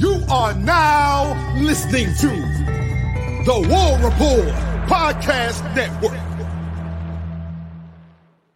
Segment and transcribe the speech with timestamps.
[0.00, 2.28] You are now listening to
[3.44, 4.54] the War Report
[4.86, 6.16] Podcast Network.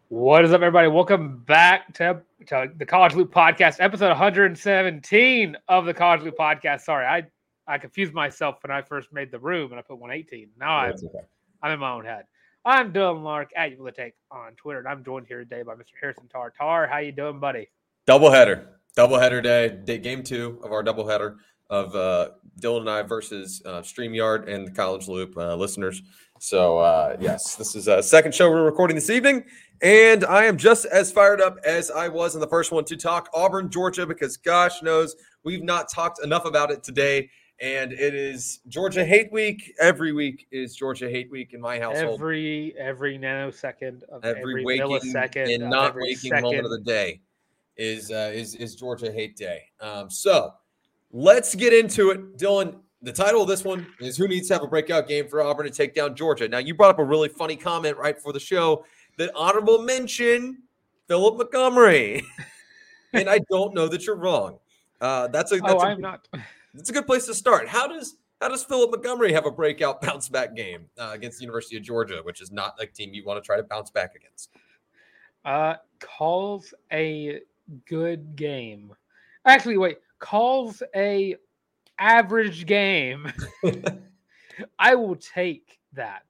[0.08, 0.86] What is up, everybody?
[0.86, 6.82] Welcome back to, to the College Loop Podcast, episode 117 of the College Loop Podcast.
[6.82, 7.26] Sorry, I,
[7.66, 10.48] I confused myself when I first made the room and I put 118.
[10.60, 11.26] Now I'm, okay.
[11.60, 12.26] I'm in my own head.
[12.64, 15.90] I'm Dylan Larck at you take on Twitter, and I'm joined here today by Mr.
[16.00, 16.52] Harrison Tarr.
[16.56, 17.68] Tarr, how you doing, buddy?
[18.06, 18.64] Doubleheader.
[18.96, 21.36] Doubleheader day, day, game two of our doubleheader
[21.70, 22.28] of uh,
[22.60, 26.02] Dylan and I versus uh, StreamYard and the College Loop uh, listeners.
[26.38, 29.44] So, uh, yes, this is a second show we're recording this evening.
[29.80, 32.96] And I am just as fired up as I was in the first one to
[32.96, 37.30] talk Auburn, Georgia, because gosh knows we've not talked enough about it today.
[37.60, 39.72] And it is Georgia Hate Week.
[39.80, 42.20] Every week is Georgia Hate Week in my household.
[42.20, 46.42] Every every nanosecond of every, every, waking millisecond and not waking second.
[46.42, 47.20] moment of the day
[47.76, 49.64] is uh, is is Georgia Hate Day.
[49.80, 50.54] Um, so
[51.12, 52.76] let's get into it, Dylan.
[53.02, 55.66] The title of this one is "Who needs to have a breakout game for Auburn
[55.66, 58.40] to take down Georgia?" Now, you brought up a really funny comment right before the
[58.40, 58.84] show
[59.16, 60.62] that honorable mention
[61.08, 62.22] Philip Montgomery,
[63.12, 64.58] and I don't know that you're wrong.
[65.00, 66.28] Uh, that's a that's oh, a, I'm not.
[66.74, 67.68] That's a good place to start.
[67.68, 71.42] How does how does Philip Montgomery have a breakout bounce back game uh, against the
[71.42, 74.14] University of Georgia, which is not a team you want to try to bounce back
[74.16, 74.50] against?
[75.44, 77.40] Uh, calls a
[77.86, 78.92] good game.
[79.44, 81.36] Actually, wait, calls a
[81.98, 83.32] average game.
[84.78, 86.22] I will take that.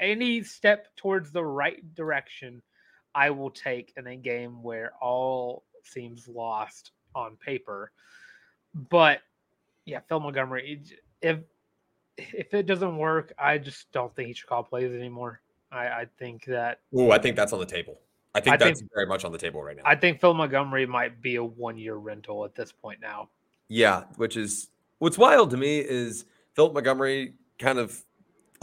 [0.00, 2.62] Any step towards the right direction,
[3.14, 7.92] I will take in a game where all seems lost on paper.
[8.74, 9.20] But
[9.84, 10.82] yeah, Phil Montgomery,
[11.22, 11.38] if
[12.18, 15.40] if it doesn't work, I just don't think he should call plays anymore.
[15.70, 17.98] I, I think that Ooh, I think that's on the table.
[18.38, 19.82] I think I think- that's very much on the table right now.
[19.84, 23.28] I think Phil Montgomery might be a one year rental at this point now.
[23.68, 28.02] yeah, which is what's wild to me is Philip Montgomery kind of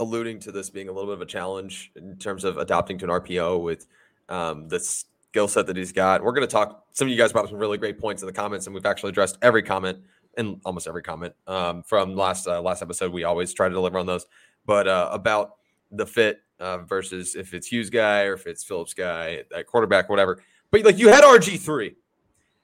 [0.00, 3.04] alluding to this being a little bit of a challenge in terms of adopting to
[3.04, 3.86] an RPO with
[4.28, 6.22] um, the skill set that he's got.
[6.22, 6.86] We're going to talk.
[6.92, 8.84] Some of you guys brought up some really great points in the comments, and we've
[8.86, 9.98] actually addressed every comment
[10.36, 13.12] and almost every comment um, from last uh, last episode.
[13.12, 14.26] We always try to deliver on those,
[14.66, 15.56] but uh, about
[15.90, 20.08] the fit uh, versus if it's Hugh's guy or if it's Phillips guy at quarterback,
[20.08, 20.42] whatever.
[20.70, 21.96] But like you had RG three,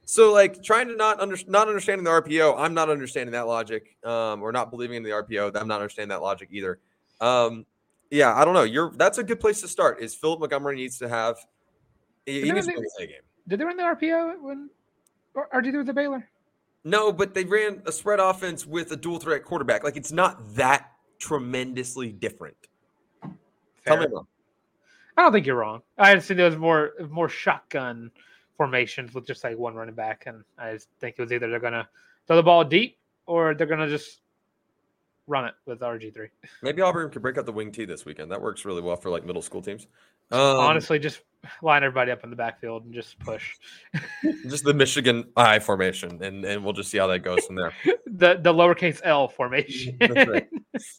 [0.05, 3.97] so like trying to not under, not understanding the RPO, I'm not understanding that logic,
[4.05, 5.57] um, or not believing in the RPO.
[5.57, 6.81] I'm not understanding that logic either.
[7.21, 7.67] Um,
[8.11, 8.65] yeah, I don't know.
[8.65, 10.01] You're that's a good place to start.
[10.01, 11.37] Is Philip Montgomery needs to have
[12.27, 13.17] he, he needs to the game.
[13.49, 14.71] Did they run the RPO when,
[15.35, 16.29] did they do the Baylor?
[16.85, 19.85] No, but they ran a spread offense with a dual threat quarterback.
[19.85, 22.57] Like it's not that tremendously different.
[23.87, 24.27] Tell me wrong.
[25.17, 25.83] I don't think you're wrong.
[25.99, 28.11] I just think there was more more shotgun
[28.57, 31.61] formations with just like one running back, and I just think it was either they're
[31.61, 31.89] gonna
[32.27, 34.21] throw the ball deep or they're gonna just
[35.27, 36.29] run it with RG three.
[36.63, 38.31] Maybe Auburn could break out the wing T this weekend.
[38.31, 39.87] That works really well for like middle school teams.
[40.31, 41.21] Um, Honestly, just
[41.61, 43.55] line everybody up in the backfield and just push.
[44.49, 47.73] just the Michigan I formation, and and we'll just see how that goes from there.
[48.07, 49.97] the the lowercase L formation.
[50.01, 50.49] That's right.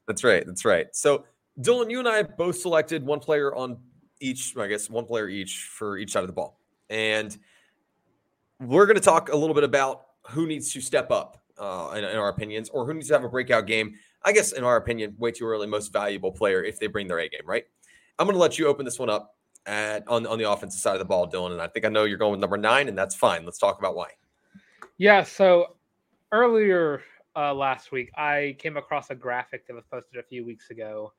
[0.07, 0.45] That's right.
[0.45, 0.87] That's right.
[0.95, 1.25] So,
[1.59, 3.77] Dylan, you and I both selected one player on
[4.19, 6.59] each, I guess, one player each for each side of the ball.
[6.89, 7.37] And
[8.59, 12.03] we're going to talk a little bit about who needs to step up uh, in,
[12.03, 13.93] in our opinions or who needs to have a breakout game.
[14.23, 17.19] I guess, in our opinion, way too early, most valuable player if they bring their
[17.19, 17.65] A game, right?
[18.17, 20.93] I'm going to let you open this one up at, on, on the offensive side
[20.93, 21.51] of the ball, Dylan.
[21.51, 23.43] And I think I know you're going with number nine, and that's fine.
[23.43, 24.09] Let's talk about why.
[24.97, 25.75] Yeah, so
[26.31, 27.01] earlier
[27.35, 31.11] uh, last week, I came across a graphic that was posted a few weeks ago.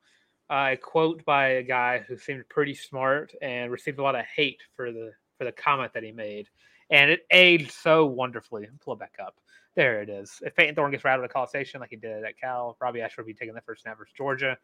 [0.49, 4.61] A quote by a guy who seemed pretty smart and received a lot of hate
[4.75, 6.47] for the for the comment that he made,
[6.89, 8.67] and it aged so wonderfully.
[8.83, 9.39] Pull it back up.
[9.75, 10.41] There it is.
[10.45, 13.25] If Payton Thorne gets of the College Station like he did at Cal, Robby Ashford
[13.25, 14.57] will be taking the first snap versus Georgia.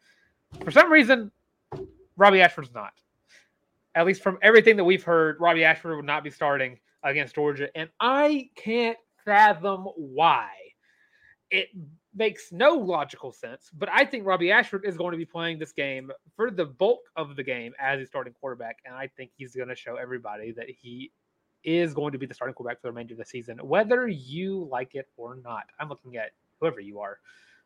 [0.64, 1.30] For some reason,
[2.16, 2.94] Robby Ashford's not.
[3.94, 7.68] At least from everything that we've heard, Robby Ashford would not be starting against Georgia,
[7.76, 10.48] and I can't fathom why.
[11.50, 11.68] It
[12.14, 15.72] makes no logical sense, but I think Robby Ashford is going to be playing this
[15.72, 19.54] game for the bulk of the game as a starting quarterback, and I think he's
[19.54, 21.10] going to show everybody that he
[21.64, 24.68] is going to be the starting quarterback for the remainder of the season, whether you
[24.70, 25.64] like it or not.
[25.78, 26.30] I'm looking at
[26.60, 27.18] whoever you are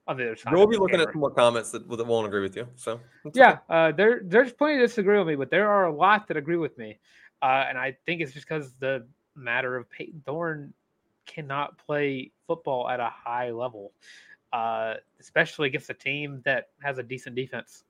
[0.07, 0.53] on the other side.
[0.53, 2.69] We'll be looking at some more comments that, that won't agree with you.
[2.77, 3.01] So,
[3.35, 3.61] Yeah, okay.
[3.71, 6.57] uh, there there's plenty that disagree with me, but there are a lot that agree
[6.57, 6.99] with me,
[7.43, 10.73] uh, and I think it's just because the matter of Payton Thorne
[11.27, 13.93] cannot play football at a high level,
[14.57, 17.85] uh, especially against a team that has a decent defense.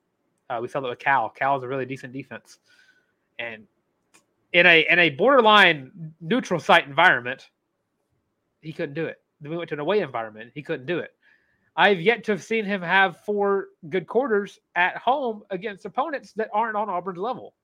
[0.50, 1.28] Uh, we saw that with Cal.
[1.28, 2.58] Cal is a really decent defense,
[3.38, 3.68] and
[4.52, 7.50] in a in a borderline neutral site environment,
[8.62, 9.18] he couldn't do it.
[9.40, 10.50] Then we went to an away environment.
[10.54, 11.12] He couldn't do it.
[11.76, 16.48] I've yet to have seen him have four good quarters at home against opponents that
[16.52, 17.54] aren't on Auburn's level.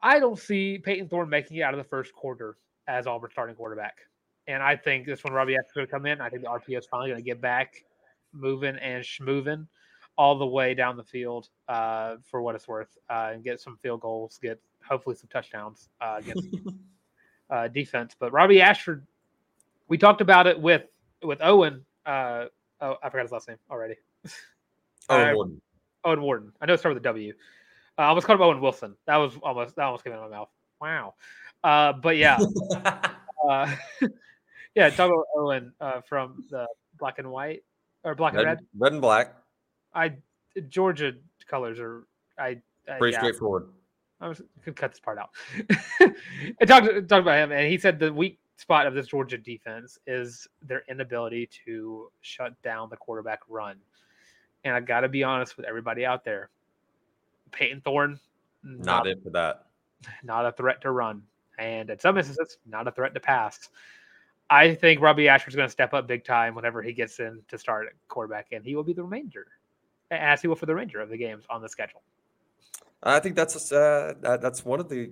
[0.00, 2.56] I don't see Payton Thorne making it out of the first quarter
[2.86, 3.96] as Auburn starting quarterback.
[4.48, 6.20] And I think this one Robby has to come in.
[6.20, 7.84] I think the RPO is finally going to get back
[8.32, 9.66] moving and schmoving
[10.18, 13.76] all the way down the field uh, for what it's worth uh, and get some
[13.76, 16.46] field goals, get hopefully some touchdowns uh, against
[17.50, 18.14] uh, defense.
[18.18, 19.06] But Robby Ashford,
[19.88, 20.84] we talked about it with
[21.22, 21.84] with Owen.
[22.04, 22.46] Uh,
[22.80, 23.96] oh, I forgot his last name already.
[25.08, 25.60] Owen Warden.
[26.04, 26.52] Owen Warden.
[26.60, 27.32] I know it started with a W.
[27.98, 28.96] Uh, I almost called him Owen Wilson.
[29.06, 30.48] That was almost that almost came out of my mouth.
[30.80, 31.14] Wow.
[31.64, 32.38] Uh, but yeah,
[33.48, 33.74] uh,
[34.76, 34.90] yeah.
[34.90, 36.66] Talk about Owen uh, from the
[36.98, 37.64] black and white
[38.04, 38.46] or black and red.
[38.46, 39.34] red, red and black.
[39.94, 40.12] I
[40.68, 41.12] Georgia
[41.48, 42.06] colors are
[42.38, 43.68] I, I Pretty yeah, straightforward.
[44.20, 45.30] I was could cut this part out.
[46.60, 49.98] I talked talked about him, and he said the weak spot of this Georgia defense
[50.06, 53.76] is their inability to shut down the quarterback run.
[54.64, 56.50] And I got to be honest with everybody out there,
[57.52, 58.18] Payton Thorne,
[58.62, 59.66] Not not for that.
[60.22, 61.22] not a threat to run,
[61.58, 63.68] and at some instances, not a threat to pass.
[64.48, 67.58] I think Robby Ashford's going to step up big time whenever he gets in to
[67.58, 69.46] start quarterback, and he will be the remainder,
[70.10, 72.02] as he will for the remainder of the games on the schedule.
[73.02, 75.10] I think that's uh, that's one of the,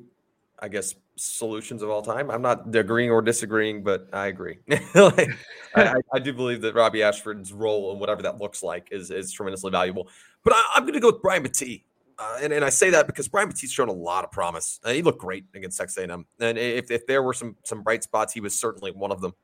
[0.58, 2.30] I guess, solutions of all time.
[2.30, 4.58] I'm not agreeing or disagreeing, but I agree.
[4.94, 5.30] like,
[5.74, 9.32] I, I- do believe that Robby Ashford's role and whatever that looks like is is
[9.32, 10.08] tremendously valuable.
[10.44, 11.82] But I, I'm going to go with Brian Battie.
[12.18, 14.80] Uh, and, and I say that because Brian Battie's shown a lot of promise.
[14.84, 18.02] Uh, he looked great against Texas A&M, and if, if there were some some bright
[18.04, 19.34] spots, he was certainly one of them.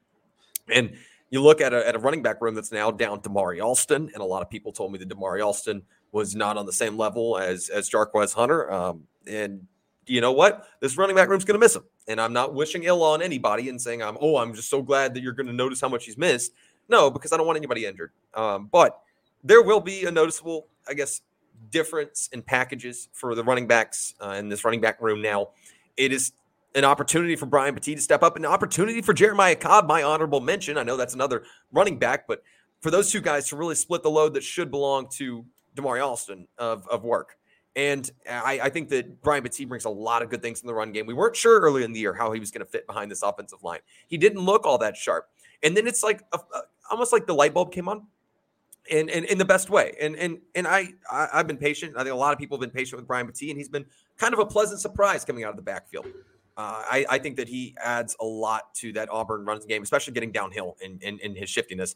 [0.69, 0.97] And
[1.31, 4.23] you look at a, at a running back room that's now down Damari Alston, and
[4.23, 5.83] a lot of people told me that Damari Alston
[6.13, 8.71] was not on the same level as as Jarquez Hunter.
[8.71, 9.67] Um, and
[10.07, 10.67] you know what?
[10.81, 11.85] This running back room's going to miss him.
[12.09, 15.15] And I'm not wishing ill on anybody and saying I'm oh I'm just so glad
[15.15, 16.53] that you're going to notice how much he's missed.
[16.89, 18.11] No, because I don't want anybody injured.
[18.35, 19.01] Um, but
[19.45, 21.23] there will be a noticeable, I guess,
[21.71, 25.49] difference in packages for the running backs uh, in this running back room now.
[25.97, 26.33] It is
[26.75, 30.41] an opportunity for Brian Battie to step up, an opportunity for Jeremiah Cobb, my honorable
[30.41, 30.79] mention.
[30.79, 32.43] I know that's another running back, but
[32.81, 35.45] for those two guys to really split the load that should belong to
[35.77, 37.37] Damari Alston of, of work.
[37.77, 40.75] And I, I think that Brian Battie brings a lot of good things in the
[40.75, 41.07] run game.
[41.07, 43.23] We weren't sure early in the year how he was going to fit behind this
[43.23, 43.81] offensive line.
[44.09, 45.29] He didn't look all that sharp.
[45.63, 48.07] And then it's like a, a- almost like the light bulb came on
[48.89, 49.95] in, in, in the best way.
[50.01, 51.95] And and and I, I I've been patient.
[51.97, 53.85] I think a lot of people have been patient with Brian Battie, and he's been
[54.17, 56.07] kind of a pleasant surprise coming out of the backfield.
[56.57, 60.13] Uh, I, I think that he adds a lot to that Auburn runs game, especially
[60.13, 61.95] getting downhill in, in, in his shiftiness.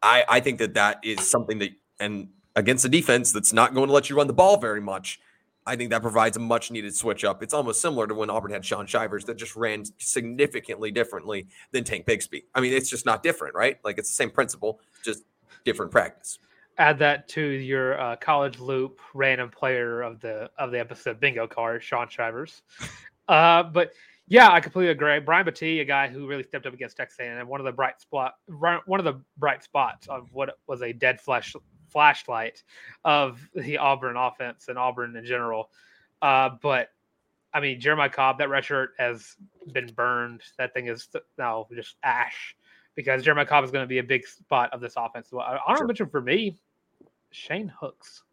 [0.00, 3.88] I, I think that that is something that, and against a defense that's not going
[3.88, 5.18] to let you run the ball very much,
[5.66, 7.42] I think that provides a much needed switch up.
[7.42, 11.82] It's almost similar to when Auburn had Shaun Shivers that just ran significantly differently than
[11.82, 12.44] Tank Bigsby.
[12.54, 13.78] I mean, it's just not different, right?
[13.82, 15.24] Like it's the same principle, just
[15.64, 16.38] different practice.
[16.78, 21.46] add that to your uh, college loop random player of the of the episode bingo
[21.46, 22.62] card, Shaun Shivers.
[23.28, 23.90] Uh, but
[24.28, 25.18] yeah, I completely agree.
[25.18, 28.00] Brian Battie, a guy who really stepped up against Texas A&M, one of the bright
[28.00, 31.54] spot, one of the bright spots of what was a dead flash
[31.88, 32.62] flashlight
[33.04, 35.70] of the Auburn offense and Auburn in general.
[36.22, 36.90] Uh, but
[37.52, 39.36] I mean, Jeremiah Cobb, that red shirt has
[39.72, 40.42] been burned.
[40.58, 42.56] That thing is now just ash
[42.96, 45.30] because Jeremiah Cobb is going to be a big spot of this offense.
[45.30, 45.86] Well, honorable Sure.
[45.86, 46.56] mention for me,
[47.30, 48.24] Shane Hooks,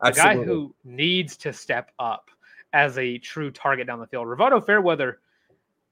[0.00, 2.30] a guy who needs to step up
[2.72, 4.26] as a true target down the field.
[4.26, 5.20] Rivaldo Fairweather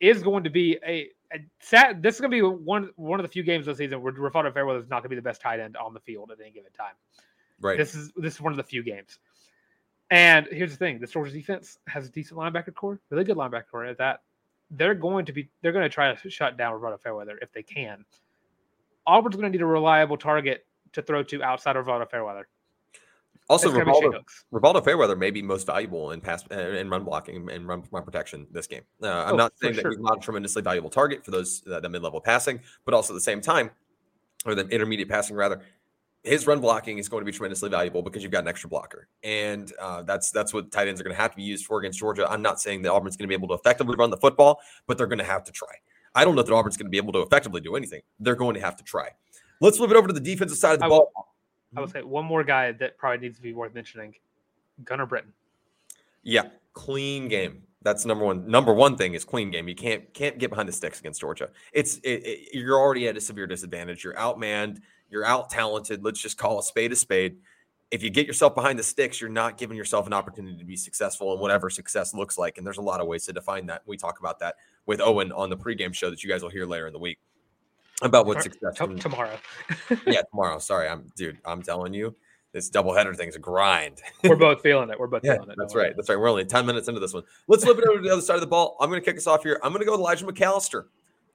[0.01, 3.25] is going to be a, a sad, this is going to be one one of
[3.25, 5.41] the few games this season where Rivaldo Fairweather is not going to be the best
[5.41, 6.95] tight end on the field at any given time.
[7.61, 7.77] right.
[7.77, 9.19] This is this is one of the few games.
[10.11, 13.65] And here's the thing: the Georgia defense has a decent linebacker core, really good linebacker
[13.71, 13.85] core.
[13.87, 14.21] At that,
[14.71, 17.63] they're going to be they're going to try to shut down Rivaldo Fairweather if they
[17.63, 18.05] can.
[19.07, 22.49] Auburn's going to need a reliable target to throw to outside of Rivaldo Fairweather.
[23.51, 24.25] also, It's gonna be Shane Rivaldo,
[24.81, 28.03] Rivaldo Fairweather may be most valuable in pass uh, in run blocking and run, run
[28.05, 28.83] protection this game.
[29.03, 29.91] Uh, I'm Oh, not saying that sure.
[29.91, 33.13] he's not a tremendously valuable target for those uh, the mid level passing, but also
[33.13, 33.71] at the same time,
[34.47, 35.61] or the intermediate passing rather.
[36.25, 39.09] His run blocking is going to be tremendously valuable because you've got an extra blocker,
[39.23, 41.79] and uh, that's that's what tight ends are going to have to be used for
[41.79, 42.27] against Georgia.
[42.31, 44.97] I'm not saying that Auburn's going to be able to effectively run the football, but
[44.97, 45.69] they're going to have to try.
[46.15, 48.01] I don't know that Auburn's going to be able to effectively do anything.
[48.21, 49.09] They're going to have to try.
[49.61, 51.13] Let's flip it over to the defensive side of the I ball.
[51.15, 51.29] will-
[51.77, 54.15] I would say one more guy that probably needs to be worth mentioning:
[54.85, 55.33] Gunnar Britton.
[56.23, 57.65] Yeah, clean game.
[57.83, 58.49] That's number one.
[58.49, 59.69] Number one thing is clean game.
[59.69, 61.51] You can't can't get behind the sticks against Georgia.
[61.73, 64.05] It's it, it- you're already at a severe disadvantage.
[64.05, 64.81] You're outmanned.
[65.15, 66.05] You're out talented.
[66.05, 67.37] Let's just call a spade a spade.
[67.93, 70.75] If you get yourself behind the sticks, you're not giving yourself an opportunity to be
[70.75, 72.59] successful in whatever success looks like.
[72.59, 73.83] And there's a lot of ways to define that.
[73.87, 74.57] We talk about that
[74.87, 77.19] with Owen on the pregame show that you guys will hear later in the week.
[78.03, 79.39] about what success T- tomorrow.
[80.07, 80.59] yeah, tomorrow.
[80.59, 81.39] Sorry, I'm dude.
[81.45, 82.17] I'm telling you,
[82.51, 84.03] this doubleheader thing's a grind.
[84.25, 84.99] We're both feeling it.
[84.99, 85.57] We're both yeah, feeling it.
[85.57, 85.95] that's right.
[85.95, 86.19] That's right.
[86.19, 87.23] We're only 10 minutes into this one.
[87.47, 88.77] Let's flip it over to the other side of the ball.
[88.81, 89.61] I'm going to kick us off here.
[89.63, 90.87] I'm going to go with Elijah McAllister,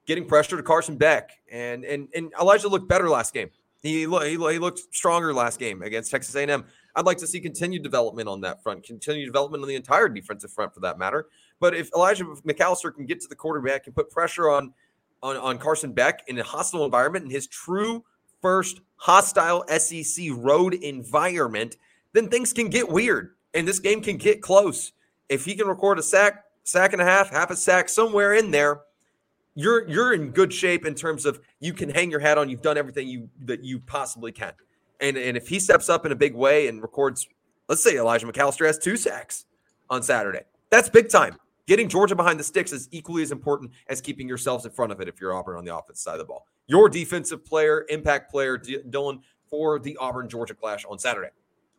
[0.05, 3.49] getting pressure to Carson Beck, and and and Elijah looked better last game.
[3.81, 6.65] He he, he looked stronger last game against Texas A&M.
[6.95, 10.51] I'd like to see continued development on that front, continued development on the entire defensive
[10.51, 11.27] front for that matter.
[11.59, 14.73] But if Elijah McAllister can get to the quarterback and put pressure on
[15.21, 18.03] on, on Carson Beck in a hostile environment in his true
[18.41, 21.75] first hostile SEC road environment,
[22.13, 24.93] then things can get weird and this game can get close.
[25.27, 28.51] If he can record a sack, sack and a half, half a sack somewhere in
[28.51, 28.81] there,
[29.55, 32.49] you're you're in good shape in terms of you can hang your hat on.
[32.49, 34.53] You've done everything you that you possibly can.
[35.01, 37.27] And and if he steps up in a big way and records,
[37.67, 39.45] let's say Elijah McAllister has two sacks
[39.89, 41.37] on Saturday, that's big time.
[41.67, 45.01] Getting Georgia behind the sticks is equally as important as keeping yourselves in front of
[45.01, 46.47] it if you're Auburn on the offense side of the ball.
[46.65, 51.29] Your defensive player, impact player, D- Dylan, for the Auburn Georgia clash on Saturday.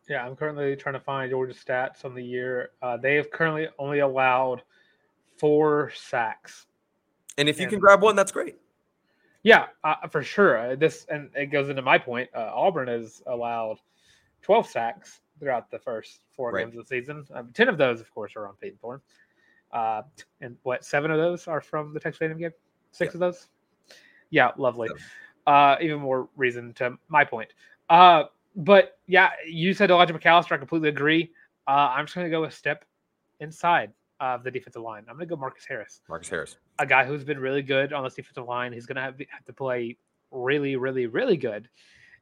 [0.09, 2.71] Yeah, I'm currently trying to find Georgia stats on the year.
[2.81, 4.61] Uh, they have currently only allowed
[5.37, 6.67] four sacks.
[7.37, 8.57] And if you can grab one, that's great.
[9.43, 10.57] Yeah, uh, for sure.
[10.57, 12.29] Uh, this and it goes into my point.
[12.35, 13.79] Uh, Auburn has allowed
[14.43, 16.65] 12 sacks throughout the first four Right.
[16.65, 17.25] games of the season.
[17.33, 19.01] Um, Ten of those, of course, are on Payton Thorne.
[19.71, 20.03] Uh,
[20.41, 22.51] and what seven of those are from the Texas A&M game?
[22.91, 23.47] Six of those.
[24.29, 24.89] Yeah, lovely.
[25.47, 27.49] Uh, even more reason to my point.
[27.89, 30.51] Uh, but yeah, you said Elijah McAllister.
[30.51, 31.31] I completely agree.
[31.67, 32.85] Uh, I'm just going to go a step
[33.39, 35.03] inside of the defensive line.
[35.09, 36.55] I'm going to go Marcus Harris Marcus Harris.
[36.79, 38.71] a guy who's been really good on this defensive line.
[38.71, 39.97] He's going to have, have to play
[40.31, 41.67] really, really, really good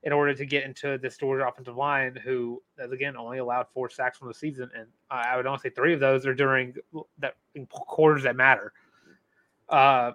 [0.03, 3.89] in order to get into this Georgia offensive line, who, as again, only allowed four
[3.89, 6.74] sacks from the season, and uh, I would only say three of those are during
[7.20, 8.72] that in quarters that matter.
[9.68, 10.13] Uh,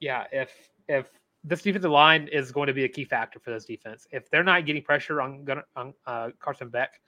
[0.00, 0.50] yeah, if
[0.88, 1.08] if
[1.44, 4.42] this defensive line is going to be a key factor for this defense, if they're
[4.42, 7.00] not getting pressure on, on uh, Carson Beck,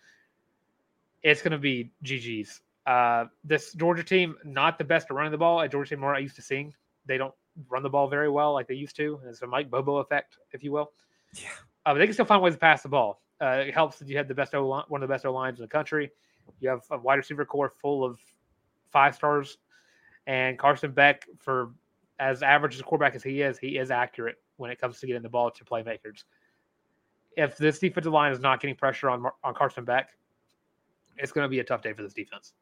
[1.22, 2.60] it's going to be GG's.
[2.86, 5.60] Uh, this Georgia team, not the best at running the ball.
[5.60, 6.72] At Georgia team, more I used to seeing,
[7.04, 7.34] they don't
[7.68, 9.20] run the ball very well like they used to.
[9.26, 10.92] It's a Mike Bobo effect, if you will.
[11.34, 11.48] Yeah.
[11.84, 13.22] Uh, but they can still find ways to pass the ball.
[13.40, 15.32] Uh, it helps that you have the best O line, one of the best O
[15.32, 16.10] lines in the country.
[16.60, 18.18] You have a wide receiver core full of
[18.90, 19.58] five stars,
[20.26, 21.70] and Carson Beck, for
[22.18, 25.06] as average as a quarterback as he is, he is accurate when it comes to
[25.06, 26.24] getting the ball to playmakers.
[27.36, 30.10] If this defensive line is not getting pressure on on Carson Beck,
[31.18, 32.54] it's going to be a tough day for this defense.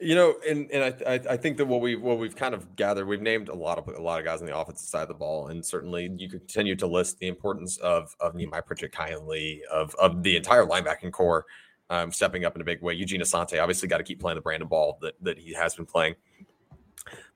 [0.00, 3.06] You know, and and I, I think that what we what we've kind of gathered,
[3.06, 5.14] we've named a lot of a lot of guys on the offensive side of the
[5.14, 9.62] ball, and certainly you continue to list the importance of of Nehemiah Pritchett, Kyan Lee,
[9.70, 11.44] of of the entire linebacking core
[11.90, 12.94] um, stepping up in a big way.
[12.94, 15.74] Eugene Asante obviously got to keep playing the brand of ball that that he has
[15.74, 16.14] been playing.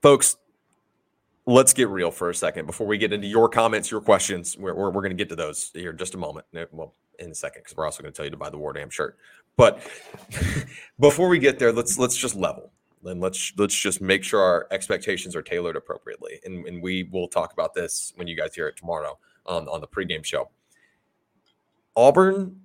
[0.01, 0.37] Folks,
[1.45, 4.57] let's get real for a second before we get into your comments, your questions.
[4.57, 6.47] We're we're, we're going to get to those here in just a moment.
[6.71, 8.73] Well, in a second, because we're also going to tell you to buy the War
[8.73, 9.17] Damn shirt.
[9.57, 9.79] But
[10.99, 12.71] before we get there, let's let's just level
[13.05, 16.39] and let's let's just make sure our expectations are tailored appropriately.
[16.43, 19.81] And, and we will talk about this when you guys hear it tomorrow on, on
[19.81, 20.49] the pregame show.
[21.95, 22.59] Auburn,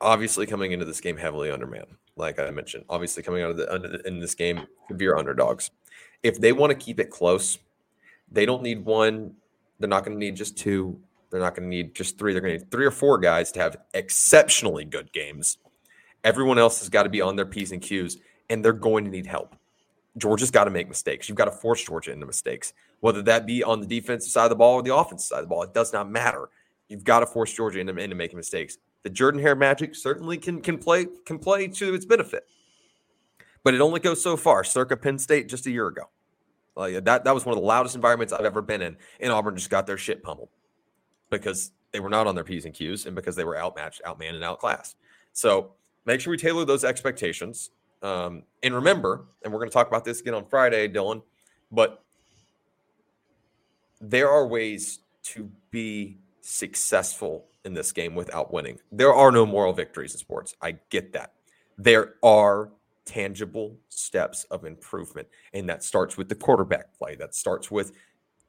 [0.00, 2.84] obviously coming into this game heavily undermanned, like I mentioned.
[2.88, 5.70] Obviously coming out of the under, in this game, severe underdogs.
[6.22, 7.58] If they want to keep it close,
[8.30, 9.34] they don't need one.
[9.78, 10.98] They're not going to need just two.
[11.30, 12.32] They're not going to need just three.
[12.32, 15.58] They're going to need three or four guys to have exceptionally good games.
[16.24, 18.18] Everyone else has got to be on their P's and Q's,
[18.50, 19.54] and they're going to need help.
[20.16, 21.28] Georgia's got to make mistakes.
[21.28, 24.50] You've got to force Georgia into mistakes, whether that be on the defensive side of
[24.50, 25.62] the ball or the offensive side of the ball.
[25.62, 26.48] It does not matter.
[26.88, 28.78] You've got to force Georgia into, into making mistakes.
[29.02, 32.46] The Jordan Hare magic certainly can can play can play to its benefit,
[33.62, 34.64] but it only goes so far.
[34.64, 36.04] Circa Penn State just a year ago,
[36.74, 39.56] like that that was one of the loudest environments I've ever been in, and Auburn
[39.56, 40.48] just got their shit pummeled
[41.28, 44.36] because they were not on their p's and q's, and because they were outmatched, outmanned,
[44.36, 44.96] and outclassed.
[45.34, 45.72] So
[46.06, 47.70] make sure we tailor those expectations.
[48.02, 51.22] Um, and remember, and we're going to talk about this again on Friday, Dylan,
[51.72, 52.04] but
[54.00, 58.78] there are ways to be successful in this game without winning.
[58.92, 60.54] There are no moral victories in sports.
[60.60, 61.32] I get that.
[61.78, 62.70] There are
[63.06, 67.14] tangible steps of improvement, and that starts with the quarterback play.
[67.16, 67.92] That starts with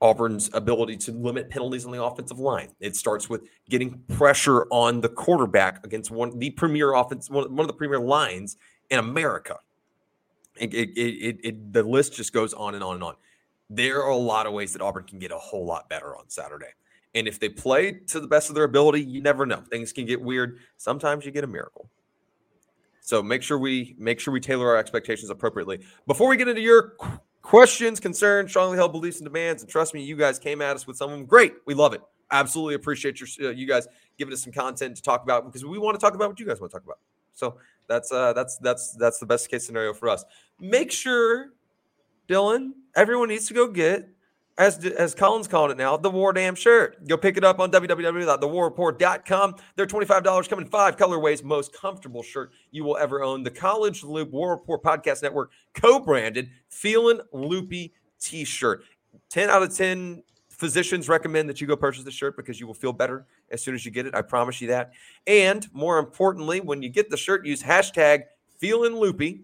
[0.01, 2.69] Auburn's ability to limit penalties on the offensive line.
[2.79, 7.61] It starts with getting pressure on the quarterback against one the premier offense, one, one
[7.61, 8.57] of the premier lines
[8.89, 9.57] in America.
[10.57, 13.15] It, it, it, it, the list just goes on and on and on.
[13.69, 16.29] There are a lot of ways that Auburn can get a whole lot better on
[16.29, 16.73] Saturday.
[17.13, 19.63] And if they play to the best of their ability, you never know.
[19.69, 20.59] Things can get weird.
[20.77, 21.89] Sometimes you get a miracle.
[22.99, 25.79] So make sure we make sure we tailor our expectations appropriately.
[26.07, 26.95] Before we get into your
[27.45, 29.61] questions, concerns, strongly held beliefs and demands.
[29.61, 31.25] And trust me, you guys came at us with some of them.
[31.25, 31.53] Great.
[31.65, 32.01] We love it.
[32.31, 33.87] Absolutely appreciate your uh, you guys
[34.17, 36.47] giving us some content to talk about because we want to talk about what you
[36.47, 36.97] guys want to talk about.
[37.33, 40.25] So that's uh that's that's that's the best case scenario for us.
[40.59, 41.51] Make sure,
[42.27, 44.09] Dylan, everyone needs to go get
[44.57, 47.05] as as Collins called it now, the War Damn shirt.
[47.07, 49.55] Go pick it up on www.thewarreport.com.
[49.75, 53.43] They're $25 coming five colorways, most comfortable shirt you will ever own.
[53.43, 58.83] The College Loop War Report Podcast Network co-branded Feeling Loopy t-shirt.
[59.29, 62.73] 10 out of 10 physicians recommend that you go purchase the shirt because you will
[62.73, 64.15] feel better as soon as you get it.
[64.15, 64.91] I promise you that.
[65.27, 68.23] And more importantly, when you get the shirt, use hashtag
[68.57, 69.43] Feeling Loopy.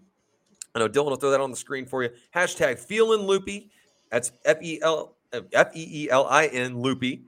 [0.74, 2.08] I know Dylan will throw that on the screen for you.
[2.34, 3.70] Hashtag Feeling Loopy
[4.12, 5.16] that's F E L
[5.52, 7.22] F E E L I N Loopy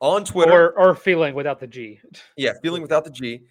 [0.00, 0.70] on Twitter.
[0.70, 2.00] Or, or feeling without the G.
[2.36, 3.42] Yeah, feeling without the G.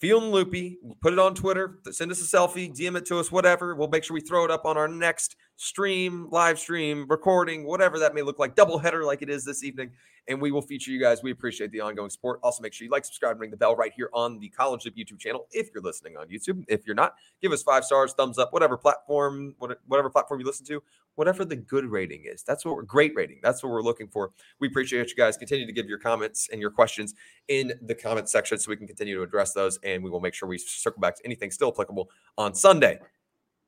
[0.00, 0.78] Feeling loopy.
[1.00, 1.78] Put it on Twitter.
[1.90, 2.76] Send us a selfie.
[2.76, 3.32] DM it to us.
[3.32, 3.74] Whatever.
[3.74, 7.98] We'll make sure we throw it up on our next stream, live stream, recording, whatever
[7.98, 8.54] that may look like.
[8.54, 9.90] Double header like it is this evening
[10.28, 11.22] and we will feature you guys.
[11.22, 12.40] We appreciate the ongoing support.
[12.42, 14.84] Also, make sure you like, subscribe, and ring the bell right here on the College
[14.84, 16.64] Loop YouTube channel if you're listening on YouTube.
[16.68, 20.64] If you're not, give us five stars, thumbs up, whatever platform, whatever platform you listen
[20.66, 20.82] to,
[21.16, 22.42] whatever the good rating is.
[22.42, 23.40] That's what we're great rating.
[23.42, 24.32] That's what we're looking for.
[24.60, 25.36] We appreciate you guys.
[25.36, 27.14] Continue to give your comments and your questions
[27.48, 30.34] in the comment section so we can continue to address those, and we will make
[30.34, 32.08] sure we circle back to anything still applicable
[32.38, 32.98] on Sunday.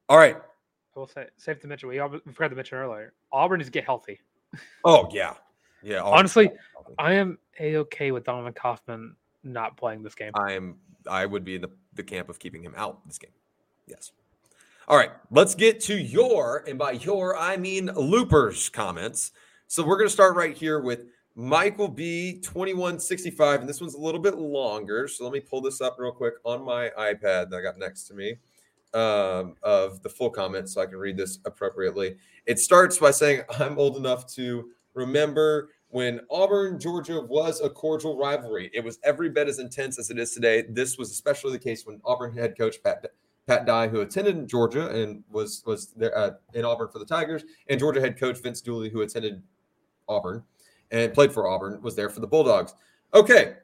[0.08, 0.36] All right.
[0.96, 4.20] I will say, safe to mention, we forgot to mention earlier, Auburn is get healthy.
[4.84, 5.34] Oh yeah,
[5.82, 6.00] yeah.
[6.00, 6.50] Honestly,
[6.98, 10.32] I am a okay with Donovan Kaufman not playing this game.
[10.34, 10.76] I am.
[11.08, 13.30] I would be in the, the camp of keeping him out this game.
[13.86, 14.12] Yes.
[14.88, 19.32] All right, let's get to your, and by your, I mean loopers comments.
[19.66, 24.00] So we're going to start right here with Michael B 2165, and this one's a
[24.00, 25.08] little bit longer.
[25.08, 28.04] So let me pull this up real quick on my iPad that I got next
[28.04, 28.36] to me
[28.94, 32.16] um, of the full comment so I can read this appropriately.
[32.46, 38.18] It starts by saying, I'm old enough to remember when Auburn, Georgia was a cordial
[38.18, 38.70] rivalry.
[38.74, 40.64] It was every bit as intense as it is today.
[40.68, 43.06] This was especially the case when Auburn head coach Pat
[43.46, 47.44] Pat Dye, who attended Georgia and was was there uh, in Auburn for the Tigers,
[47.68, 49.42] and Georgia head coach Vince Dooley, who attended
[50.08, 50.42] Auburn
[50.90, 52.74] and played for Auburn, was there for the Bulldogs.
[53.14, 53.54] Okay,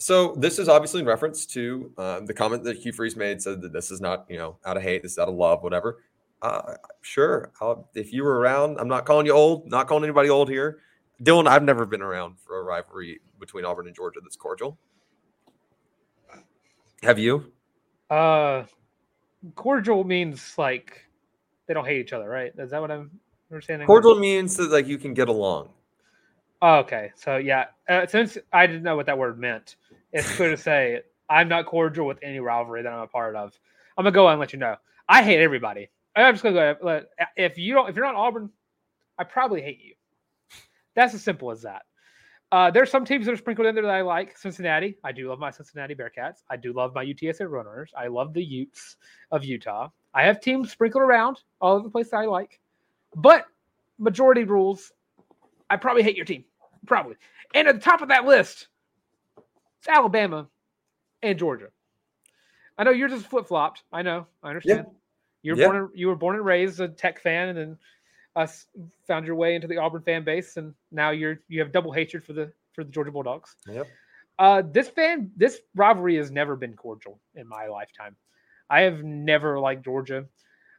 [0.00, 3.60] so this is obviously in reference to uh, the comment that Hugh Freeze made, said
[3.60, 6.02] that this is not you know out of hate, this is out of love, whatever.
[6.40, 10.30] Uh, sure, I'll, if you were around, I'm not calling you old, not calling anybody
[10.30, 10.78] old here.
[11.22, 14.78] Dylan, I've never been around for a rivalry between Auburn and Georgia that's cordial.
[17.02, 17.52] Have you?
[18.08, 18.64] Uh,
[19.54, 21.06] cordial means like
[21.66, 22.52] they don't hate each other, right?
[22.56, 23.10] Is that what I'm
[23.50, 23.86] understanding?
[23.86, 25.68] Cordial means that like you can get along.
[26.62, 29.76] Oh, okay, so yeah, uh, since I didn't know what that word meant,
[30.12, 33.58] it's clear to say I'm not cordial with any rivalry that I'm a part of.
[33.96, 34.76] I'm gonna go and let you know.
[35.08, 35.88] I hate everybody.
[36.16, 37.02] I'm just gonna go.
[37.36, 38.50] If you don't, if you're not Auburn,
[39.18, 39.94] I probably hate you.
[40.94, 41.82] That's as simple as that.
[42.52, 44.36] Uh, there's some teams that are sprinkled in there that I like.
[44.36, 46.42] Cincinnati, I do love my Cincinnati Bearcats.
[46.50, 47.92] I do love my UTSA Runners.
[47.96, 48.96] I love the Utes
[49.30, 49.88] of Utah.
[50.14, 52.58] I have teams sprinkled around all over the place that I like.
[53.14, 53.46] But
[53.98, 54.90] majority rules,
[55.68, 56.44] I probably hate your team.
[56.86, 57.14] Probably.
[57.54, 58.66] And at the top of that list,
[59.80, 60.46] it's Alabama
[61.22, 61.68] and Georgia.
[62.76, 63.82] I know you're just flip flopped.
[63.92, 64.26] I know.
[64.42, 64.86] I understand.
[64.86, 64.94] Yeah.
[65.42, 65.66] You were yeah.
[65.66, 65.76] born.
[65.76, 67.78] And, you were born and raised a Tech fan, and then
[68.36, 68.66] us
[69.06, 72.24] found your way into the Auburn fan base, and now you're you have double hatred
[72.24, 73.56] for the for the Georgia Bulldogs.
[73.66, 73.86] Yep.
[74.38, 78.16] Uh, this fan, this rivalry has never been cordial in my lifetime.
[78.70, 80.26] I have never liked Georgia.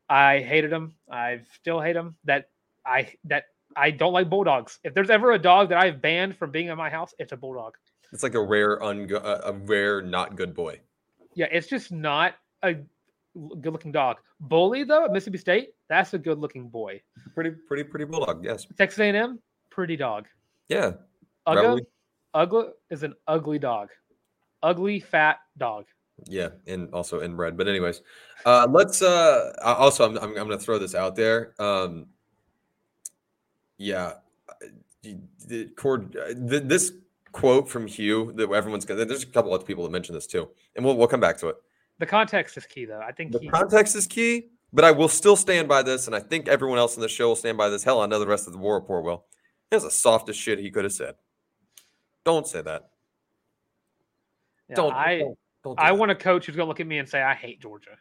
[0.09, 0.95] I hated them.
[1.11, 2.15] I still hate them.
[2.23, 2.49] That
[2.85, 4.79] I that I don't like bulldogs.
[4.83, 7.37] If there's ever a dog that I've banned from being in my house, it's a
[7.37, 7.75] bulldog.
[8.11, 10.79] It's like a rare, ungo- a rare, not good boy.
[11.33, 12.75] Yeah, it's just not a
[13.33, 14.17] good looking dog.
[14.39, 17.01] Bully though at Mississippi State, that's a good looking boy.
[17.33, 18.43] Pretty, pretty, pretty bulldog.
[18.43, 18.67] Yes.
[18.77, 20.27] Texas A&M, pretty dog.
[20.67, 20.93] Yeah.
[21.45, 21.85] Ugly,
[22.33, 23.89] ugly is an ugly dog.
[24.63, 25.85] Ugly fat dog.
[26.27, 27.57] Yeah, and also inbred.
[27.57, 28.01] But anyways,
[28.45, 29.01] uh, let's.
[29.01, 31.55] Uh, also, I'm, I'm, I'm going to throw this out there.
[31.57, 32.07] Um,
[33.77, 34.13] yeah,
[35.01, 36.93] the, the, this
[37.31, 38.99] quote from Hugh that everyone's going.
[38.99, 41.37] to There's a couple other people that mentioned this too, and we'll we'll come back
[41.39, 41.55] to it.
[41.99, 42.99] The context is key, though.
[42.99, 46.15] I think the he, context is key, but I will still stand by this, and
[46.15, 47.83] I think everyone else in the show will stand by this.
[47.83, 49.25] Hell, I know the rest of the war report will.
[49.69, 51.15] That's the softest shit he could have said.
[52.25, 52.89] Don't say that.
[54.69, 54.93] Yeah, don't.
[54.93, 55.97] I don't, don't do I that.
[55.97, 57.91] want a coach who's going to look at me and say I hate Georgia.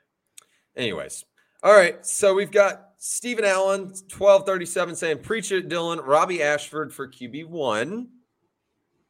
[0.77, 1.25] Anyways,
[1.63, 2.05] all right.
[2.05, 6.05] So we've got Stephen Allen, twelve thirty seven, saying preach it, Dylan.
[6.05, 8.09] Robby Ashford for QB one.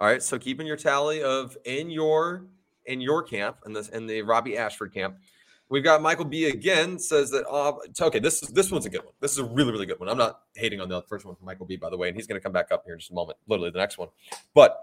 [0.01, 0.23] All right.
[0.23, 2.47] So keeping your tally of in your
[2.87, 5.17] in your camp and this in the Robby Ashford camp.
[5.69, 7.47] We've got Michael B again says that.
[7.49, 9.15] Uh, okay, this is this one's a good one.
[9.21, 10.09] This is a really really good one.
[10.09, 12.27] I'm not hating on the first one from Michael B by the way, and he's
[12.27, 13.39] going to come back up here in just a moment.
[13.47, 14.09] Literally the next one,
[14.55, 14.77] but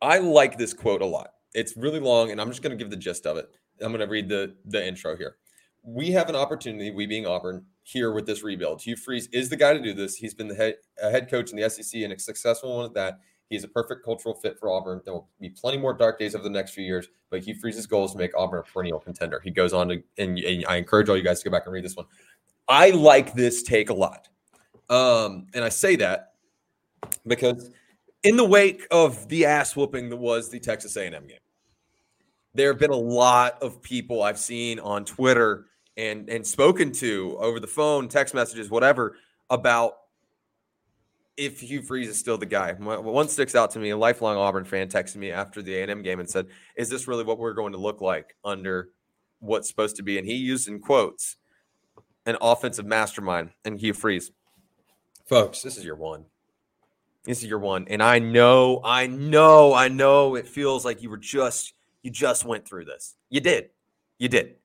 [0.00, 1.30] I like this quote a lot.
[1.52, 3.48] It's really long, and I'm just going to give the gist of it.
[3.80, 5.36] I'm going to read the the intro here.
[5.82, 8.82] We have an opportunity, we being Auburn, here with this rebuild.
[8.82, 10.16] Hugh Freeze is the guy to do this.
[10.16, 13.20] He's been the head, head coach in the SEC and a successful one at that.
[13.48, 15.00] He's a perfect cultural fit for Auburn.
[15.04, 17.86] There will be plenty more dark days over the next few years, but Hugh Freeze's
[17.86, 19.40] goal is to make Auburn a perennial contender.
[19.42, 21.72] He goes on to, and, and I encourage all you guys to go back and
[21.72, 22.06] read this one.
[22.68, 24.28] I like this take a lot.
[24.90, 26.32] Um, and I say that
[27.26, 27.70] because
[28.24, 31.38] in the wake of the ass whooping that was the Texas A&M game,
[32.54, 37.36] there have been a lot of people I've seen on Twitter and and spoken to
[37.38, 39.16] over the phone, text messages, whatever,
[39.50, 39.96] about
[41.36, 42.72] if Hugh Freeze is still the guy.
[42.72, 43.90] One sticks out to me.
[43.90, 46.46] A lifelong Auburn fan texted me after the A&M game and said,
[46.76, 48.90] "Is this really what we're going to look like under
[49.40, 51.36] what's supposed to be?" And he used in quotes
[52.24, 54.32] an offensive mastermind and Hugh Freeze.
[55.26, 56.24] Folks, this is your one.
[57.24, 57.86] This is your one.
[57.88, 62.44] And I know, I know, I know it feels like you were just you just
[62.44, 63.16] went through this.
[63.30, 63.70] You did.
[64.18, 64.56] You did.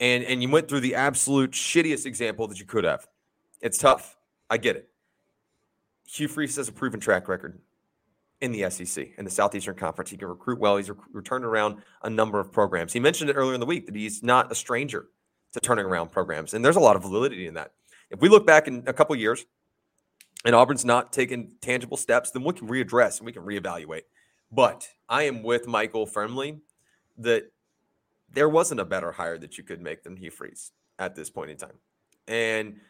[0.00, 3.06] And and you went through the absolute shittiest example that you could have.
[3.60, 4.16] It's tough.
[4.50, 4.89] I get it.
[6.12, 7.60] Hugh Freeze has a proven track record
[8.40, 10.10] in the SEC in the Southeastern Conference.
[10.10, 10.76] He can recruit well.
[10.76, 12.92] He's rec- turned around a number of programs.
[12.92, 15.06] He mentioned it earlier in the week that he's not a stranger
[15.52, 17.72] to turning around programs, and there's a lot of validity in that.
[18.10, 19.44] If we look back in a couple years,
[20.44, 24.02] and Auburn's not taken tangible steps, then we can readdress and we can reevaluate.
[24.50, 26.60] But I am with Michael firmly
[27.18, 27.52] that
[28.32, 31.50] there wasn't a better hire that you could make than Hugh Freeze at this point
[31.50, 31.78] in time.
[32.26, 32.80] And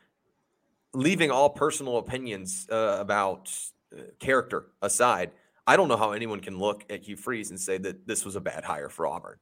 [0.93, 3.53] leaving all personal opinions uh, about
[3.97, 5.31] uh, character aside,
[5.67, 8.37] I don't know how anyone can look at Hugh Freeze and say that this was
[8.37, 9.39] a bad hire for Auburn.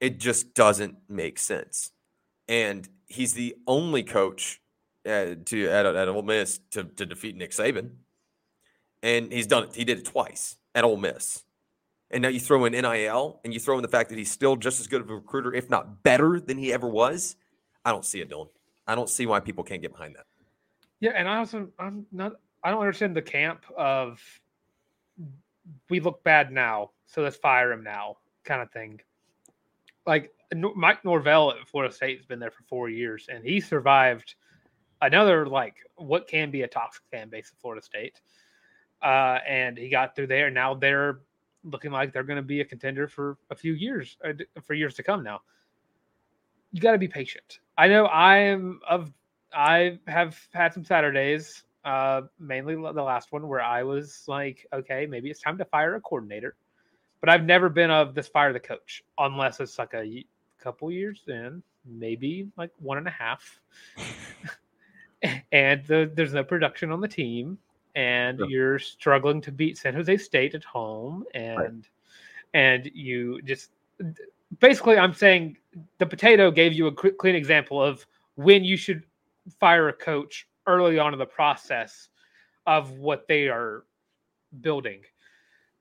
[0.00, 1.90] It just doesn't make sense.
[2.48, 4.60] And he's the only coach
[5.06, 7.90] uh, to at, at Ole Miss to, to defeat Nick Saban,
[9.02, 9.74] and he's done it.
[9.74, 11.44] He did it twice at Ole Miss,
[12.10, 14.56] and now you throw in NIL and you throw in the fact that he's still
[14.56, 17.36] just as good of a recruiter, if not better than he ever was.
[17.84, 18.48] I don't see it, Dylan.
[18.86, 20.26] I don't see why people can't get behind that.
[21.00, 22.32] Yeah, and I also I'm not.
[22.62, 24.20] I don't understand the camp of
[25.88, 29.00] we look bad now, so let's fire him now, kind of thing.
[30.06, 34.34] Like Mike Norvell at Florida State has been there for four years, and he survived
[35.02, 38.20] another like what can be a toxic fan base of Florida State.
[39.02, 40.50] Uh, and he got through there.
[40.50, 41.20] Now they're
[41.62, 44.94] looking like they're going to be a contender for a few years, uh, for years
[44.94, 45.22] to come.
[45.22, 45.42] Now,
[46.74, 47.60] you got to be patient.
[47.78, 49.12] I know I am of.
[49.52, 55.06] I have had some Saturdays, uh, mainly the last one, where I was like, okay,
[55.06, 56.56] maybe it's time to fire a coordinator.
[57.20, 60.24] But I've never been of this fire the coach, unless it's like a
[60.58, 63.60] couple years in, maybe like one and a half.
[65.52, 67.56] and the, there's no production on the team,
[67.94, 68.48] and sure.
[68.48, 71.88] you're struggling to beat San Jose State at home, and right.
[72.52, 73.70] and you just
[74.58, 75.56] basically, I'm saying
[75.98, 78.06] the potato gave you a clean example of
[78.36, 79.04] when you should
[79.60, 82.08] fire a coach early on in the process
[82.66, 83.84] of what they are
[84.60, 85.02] building.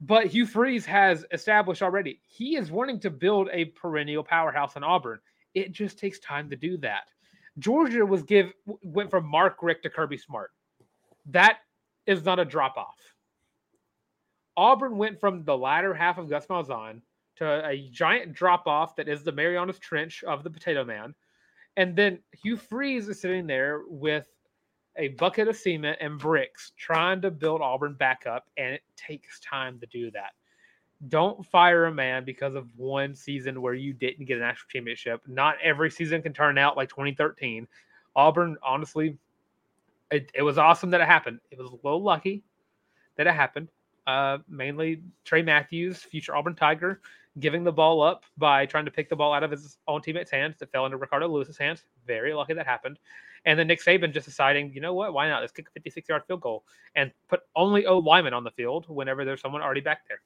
[0.01, 4.83] But Hugh Freeze has established already he is wanting to build a perennial powerhouse in
[4.83, 5.19] Auburn.
[5.53, 7.03] It just takes time to do that.
[7.59, 8.51] Georgia was give
[8.83, 10.51] went from Mark Richt to Kirby Smart.
[11.27, 11.59] That
[12.05, 12.97] is not a drop off.
[14.57, 17.01] Auburn went from the latter half of Gus Malzahn
[17.37, 21.13] to a giant drop off that is the Marianas Trench of the Potato Man,
[21.77, 24.27] and then Hugh Freeze is sitting there with
[24.97, 29.39] a bucket of cement and bricks trying to build Auburn back up, and it takes
[29.39, 30.33] time to do that.
[31.09, 35.21] Don't fire a man because of one season where you didn't get a national championship.
[35.27, 37.67] Not every season can turn out like 2013.
[38.15, 39.17] Auburn, honestly,
[40.11, 41.39] it, it was awesome that it happened.
[41.51, 42.43] It was a little lucky
[43.17, 43.69] that it happened.
[44.05, 47.01] Uh, mainly Tray Matthews, future Auburn Tiger,
[47.39, 50.31] giving the ball up by trying to pick the ball out of his own teammate's
[50.31, 51.83] hands that fell into Ricardo Louis's hands.
[52.05, 52.99] Very lucky that happened.
[53.45, 55.41] And then Nick Saban just deciding, you know what, why not?
[55.41, 56.63] Let's kick a 56 yard field goal
[56.95, 60.21] and put only O Lyman on the field whenever there's someone already back there.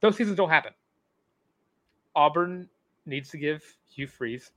[0.00, 0.72] Those seasons don't happen.
[2.14, 2.68] Auburn
[3.06, 4.50] needs to give Hugh Freeze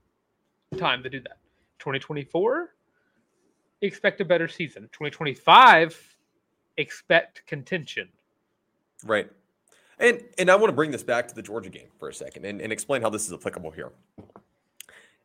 [0.78, 1.38] time to do that.
[1.80, 2.74] 2024,
[3.82, 4.84] expect a better season.
[4.94, 6.18] 2025,
[6.78, 8.10] expect contention.
[9.06, 9.30] Right.
[10.00, 12.46] And and I want to bring this back to the Georgia game for a second
[12.46, 13.92] and, and explain how this is applicable here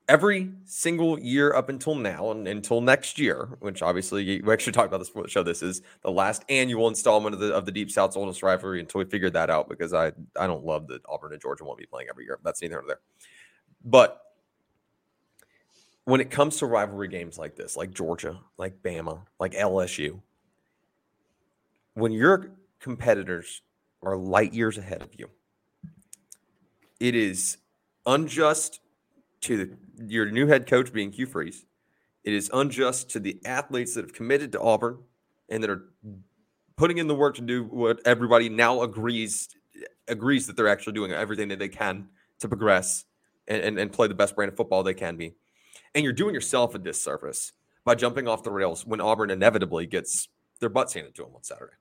[0.08, 4.86] every single year up until now and until next year, which obviously we actually talked
[4.86, 5.42] about this before the show.
[5.42, 9.00] This is the last annual installment of the of the Deep South's oldest rivalry until
[9.00, 11.86] we figured that out because I I don't love that Auburn and Georgia won't be
[11.86, 12.38] playing every year.
[12.42, 13.00] That's neither here there.
[13.84, 14.22] But
[16.04, 20.20] when it comes to rivalry games like this, like Georgia, like Bama, like LSU,
[21.94, 22.50] when your
[22.80, 23.62] competitors
[24.02, 25.28] are light years ahead of you,
[27.00, 27.58] it is
[28.06, 28.80] unjust
[29.42, 31.64] to your new head coach being Hugh Freeze.
[32.24, 34.98] It is unjust to the athletes that have committed to Auburn
[35.48, 35.84] and that are
[36.76, 39.48] putting in the work to do what everybody now agrees
[40.08, 42.08] agrees that they're actually doing everything that they can
[42.40, 43.04] to progress
[43.46, 45.34] and, and, and play the best brand of football they can be.
[45.94, 47.52] And you're doing yourself a disservice
[47.84, 50.28] by jumping off the rails when Auburn inevitably gets
[50.60, 51.74] their butts handed to them on Saturday.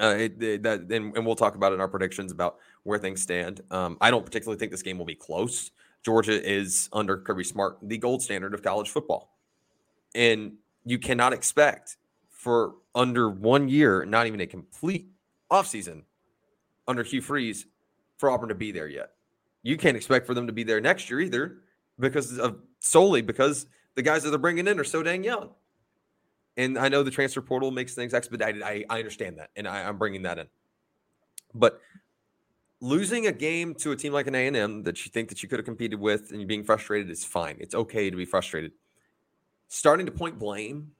[0.00, 3.22] Uh, it, it, that and, and, we'll talk about in our predictions about where things
[3.22, 3.62] stand.
[3.70, 5.70] Um, I don't particularly think this game will be close.
[6.04, 9.36] Georgia is under Kirby Smart the gold standard of college football,
[10.14, 10.54] and
[10.84, 11.96] you cannot expect
[12.28, 15.08] for under one year, not even a complete
[15.50, 16.02] offseason
[16.86, 17.66] under Hugh Freeze,
[18.18, 19.12] for Auburn to be there yet.
[19.62, 21.58] You can't expect for them to be there next year either,
[21.98, 25.50] because of solely because the guys that they're bringing in are so dang young.
[26.56, 28.62] And I know the transfer portal makes things expedited.
[28.62, 30.46] I, I understand that, and I, I'm bringing that in.
[31.54, 31.80] But
[32.80, 35.58] losing a game to a team like an A&M that you think that you could
[35.58, 37.56] have competed with and being frustrated is fine.
[37.60, 38.72] It's okay to be frustrated.
[39.68, 40.92] Starting to point blame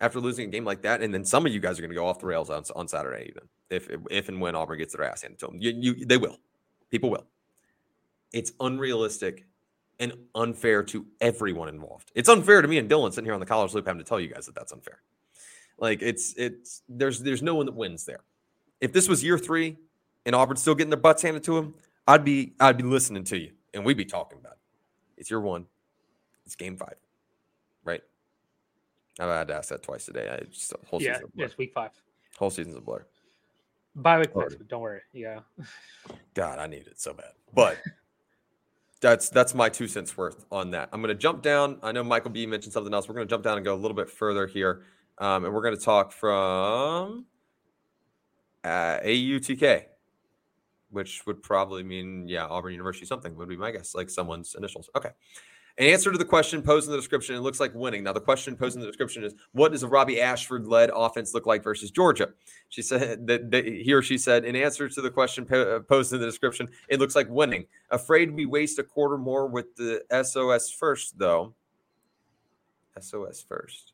[0.00, 1.96] after losing a game like that, and then some of you guys are going to
[1.96, 5.04] go off the rails on, on Saturday, even if if and when Auburn gets their
[5.04, 5.56] ass handed to them.
[5.58, 6.38] You, you, they will.
[6.90, 7.26] People will.
[8.32, 9.46] It's unrealistic
[9.98, 12.12] and unfair to everyone involved.
[12.14, 14.20] It's unfair to me and Dylan sitting here on the college loop having to tell
[14.20, 15.00] you guys that that's unfair.
[15.78, 18.20] Like it's it's there's there's no one that wins there.
[18.80, 19.76] If this was year three
[20.24, 21.74] and Auburn's still getting their butts handed to them,
[22.06, 25.20] I'd be I'd be listening to you and we'd be talking about it.
[25.20, 25.66] It's year one.
[26.44, 26.96] It's game five,
[27.84, 28.02] right?
[29.18, 30.28] I've had to ask that twice today.
[30.30, 31.90] I just whole yeah, it's week five.
[32.38, 33.04] Whole season's a blur.
[33.94, 34.68] Bye week next week.
[34.68, 35.00] Don't worry.
[35.12, 35.40] Yeah.
[36.34, 37.32] God, I need it so bad.
[37.54, 37.78] But
[39.06, 40.88] that's that's my two cents worth on that.
[40.92, 41.78] I'm going to jump down.
[41.80, 43.08] I know Michael B mentioned something else.
[43.08, 44.82] We're going to jump down and go a little bit further here,
[45.18, 47.26] um, and we're going to talk from
[48.64, 49.84] uh, AUTK,
[50.90, 54.90] which would probably mean yeah Auburn University something would be my guess, like someone's initials.
[54.96, 55.10] Okay.
[55.78, 58.02] An answer to the question posed in the description, it looks like winning.
[58.02, 61.34] Now, the question posed in the description is what does a Robby Ashford led offense
[61.34, 62.30] look like versus Georgia?
[62.70, 65.80] She said that, that he or she said, in answer to the question po- uh,
[65.80, 67.66] posed in the description, it looks like winning.
[67.90, 71.54] Afraid we waste a quarter more with the SOS first, though.
[72.98, 73.92] SOS first.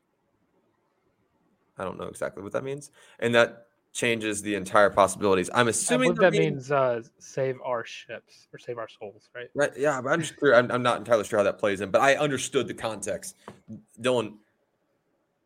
[1.77, 2.91] I don't know exactly what that means.
[3.19, 5.49] And that changes the entire possibilities.
[5.53, 9.49] I'm assuming that being, means uh, save our ships or save our souls, right?
[9.53, 9.71] Right.
[9.77, 10.55] Yeah, I'm just clear.
[10.55, 13.35] I'm, I'm, not entirely sure how that plays in, but I understood the context.
[14.01, 14.33] Dylan,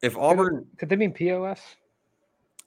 [0.01, 1.59] if Auburn could, could they mean POS?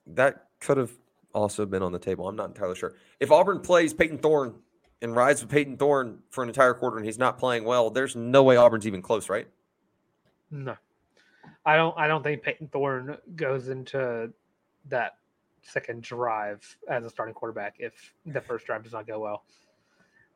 [0.06, 0.92] That could have
[1.34, 2.28] also been on the table.
[2.28, 2.94] I'm not entirely sure.
[3.18, 4.54] If Auburn plays Payton Thorne
[5.00, 8.14] and rides with Payton Thorne for an entire quarter and he's not playing well, there's
[8.14, 9.48] no way Auburn's even close, right?
[10.50, 10.76] No.
[11.64, 14.32] I don't I don't think Payton Thorne goes into
[14.88, 15.14] that
[15.62, 19.44] second drive as a starting quarterback if the first drive does not go well.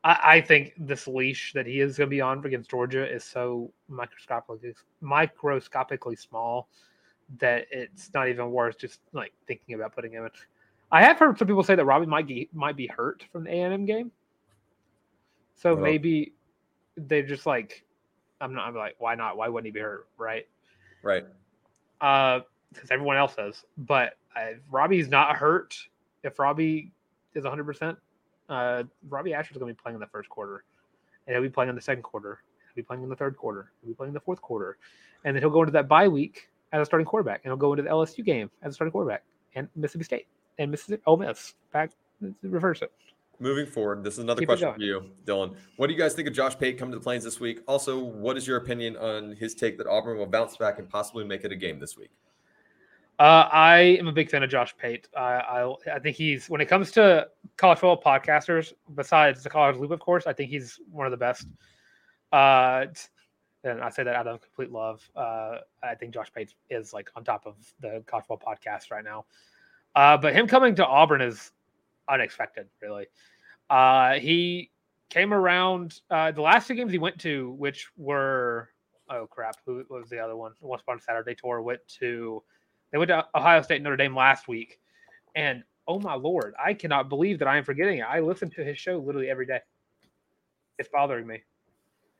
[0.03, 3.23] I, I think this leash that he is going to be on against Georgia is
[3.23, 6.69] so microscopically microscopically small
[7.39, 10.29] that it's not even worth just like thinking about putting him in.
[10.91, 13.51] I have heard some people say that Robby might be might be hurt from the
[13.51, 14.11] A and M game,
[15.55, 16.33] so well, maybe
[16.95, 17.85] they're just like
[18.41, 18.67] I'm not.
[18.67, 19.37] I'm like, why not?
[19.37, 20.07] Why wouldn't he be hurt?
[20.17, 20.47] Right.
[21.01, 21.25] Right.
[22.01, 22.41] Uh,
[22.73, 23.63] because everyone else is.
[23.77, 25.77] But if Robby's not hurt,
[26.23, 26.91] if Robby
[27.33, 27.97] is 100%,
[28.49, 30.63] uh, Robby Ashford's going to be playing in the first quarter.
[31.27, 32.41] And he'll be playing in the second quarter.
[32.67, 33.71] He'll be playing in the third quarter.
[33.81, 34.77] He'll be playing in the fourth quarter.
[35.23, 37.41] And then he'll go into that bye week as a starting quarterback.
[37.43, 39.23] And he'll go into the LSU game as a starting quarterback.
[39.55, 40.27] And Mississippi State.
[40.59, 41.55] And Mississippi Ole Miss.
[41.73, 41.91] Back,
[42.43, 42.91] reverse it.
[43.39, 45.55] Moving forward, this is another Keep question for you, Dylan.
[45.75, 47.59] What do you guys think of Josh Pate coming to the Plains this week?
[47.67, 51.25] Also, what is your opinion on his take that Auburn will bounce back and possibly
[51.25, 52.11] make it a game this week?
[53.17, 55.07] Uh, I am a big fan of Josh Pate.
[55.15, 59.77] I, I, I think he's when it comes to college football podcasters, besides the College
[59.77, 61.47] Loop, of course, I think he's one of the best.
[62.33, 62.87] Uh,
[63.63, 65.09] and I say that out of complete love.
[65.15, 69.03] Uh, I think Josh Pate is like on top of the college football podcast right
[69.03, 69.25] now.
[69.95, 71.51] Uh, but him coming to Auburn is
[72.09, 73.05] unexpected, really.
[73.69, 74.71] Uh, he
[75.09, 78.69] came around uh, the last two games he went to, which were
[79.09, 80.51] oh crap, who was the other one?
[80.59, 82.43] Once upon a Saturday tour went to
[82.91, 84.79] they went to Ohio State Notre Dame last week,
[85.35, 88.03] and oh my lord, I cannot believe that I am forgetting it.
[88.03, 89.59] I listen to his show literally every day.
[90.77, 91.43] It's bothering me.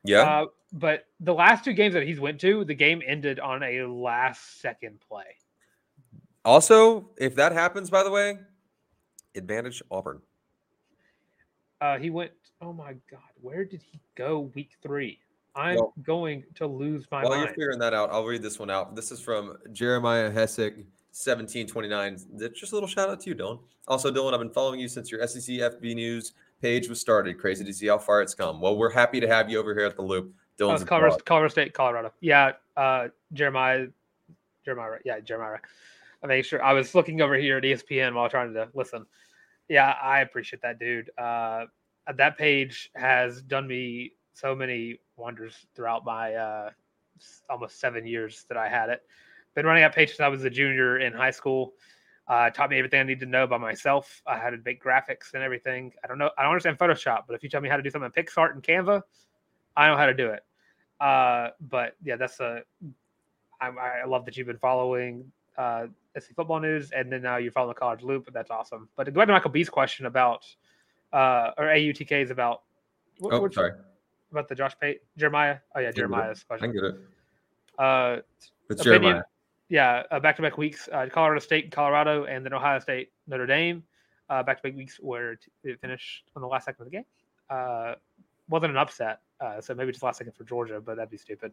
[0.04, 0.22] Yeah.
[0.22, 3.82] Uh, but the last two games that he's went to, the game ended on a
[3.84, 5.24] last second play.
[6.44, 8.38] Also, if that happens, by the way,
[9.34, 10.20] advantage Auburn.
[11.80, 12.32] Uh, he went.
[12.60, 14.50] Oh my God, where did he go?
[14.54, 15.18] Week three.
[15.56, 18.70] I'm Well- going to lose my While you're figuring that out, I'll read this one
[18.70, 18.94] out.
[18.94, 20.74] This is from Jeremiah Hessick,
[21.12, 22.18] 1729.
[22.54, 23.60] Just a little shout out to you, Dylan.
[23.88, 27.38] Also, Dylan, I've been following you since your SEC FB News page was started.
[27.38, 28.60] Crazy to see how far it's come.
[28.60, 30.34] Well, we're happy to have you over here at the Loop.
[30.60, 31.16] Oh, Dylan's a Colorado.
[31.24, 32.12] Colorado State, Colorado.
[32.20, 33.86] Yeah, uh, Jeremiah,
[34.64, 35.58] Jeremiah, yeah, Jeremiah.
[36.22, 39.06] I make sure I was looking over here at ESPN while trying to listen.
[39.68, 41.10] Yeah, I appreciate that, dude.
[41.16, 41.66] Uh,
[42.14, 46.70] that page has done me so many wonders throughout my uh,
[47.50, 49.02] almost seven years that I had it.
[49.54, 51.72] Been running that page since I was a junior in high school.
[52.28, 54.20] Uh, taught me everything I need to know by myself.
[54.26, 55.92] I had to make graphics and everything.
[56.02, 56.30] I don't know.
[56.36, 58.52] I don't understand Photoshop, but if you tell me how to do something in PicsArt
[58.52, 59.02] and Canva,
[59.76, 60.44] I know how to do it.
[61.00, 62.62] Uh, but yeah, that's a.
[63.60, 65.86] I, I love that you've been following uh,
[66.18, 68.28] SC football news, and then now you're following the college loop.
[68.32, 68.88] That's awesome.
[68.96, 70.44] But to go back to Michael B's question about,
[71.12, 72.62] uh, or AUTK's about.
[73.20, 73.72] what- Oh, sorry.
[74.36, 75.56] About the Josh Pate Jeremiah.
[75.74, 75.90] Oh yeah.
[75.92, 76.72] Jeremiah's I question.
[76.72, 76.96] can get it.
[77.78, 78.20] Uh,
[78.68, 79.22] It's opinion- Jeremiah.
[79.70, 83.82] yeah, uh, back-to-back weeks, uh, Colorado State, and Colorado, and then Ohio State, Notre Dame.
[84.28, 87.04] Uh, back-to-back weeks where it finished on the last second of the game.
[87.48, 87.94] Uh,
[88.50, 91.52] wasn't an upset, uh, so maybe just last second for Georgia, but that'd be stupid.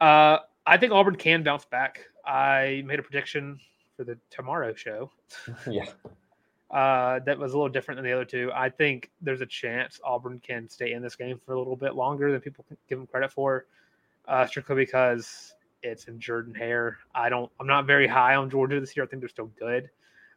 [0.00, 2.06] Uh, I think Auburn can bounce back.
[2.24, 3.60] I made a prediction
[3.96, 5.10] for the tomorrow show
[5.66, 5.84] Yeah.
[6.70, 8.50] Uh, that was a little different than the other two.
[8.54, 11.94] I think there's a chance Auburn can stay in this game for a little bit
[11.94, 13.66] longer than people give them credit for,
[14.26, 16.98] uh, strictly because it's in Jordan Hare.
[17.14, 17.50] I don't.
[17.58, 19.04] I'm not very high on Georgia this year.
[19.04, 19.88] I think they're still good.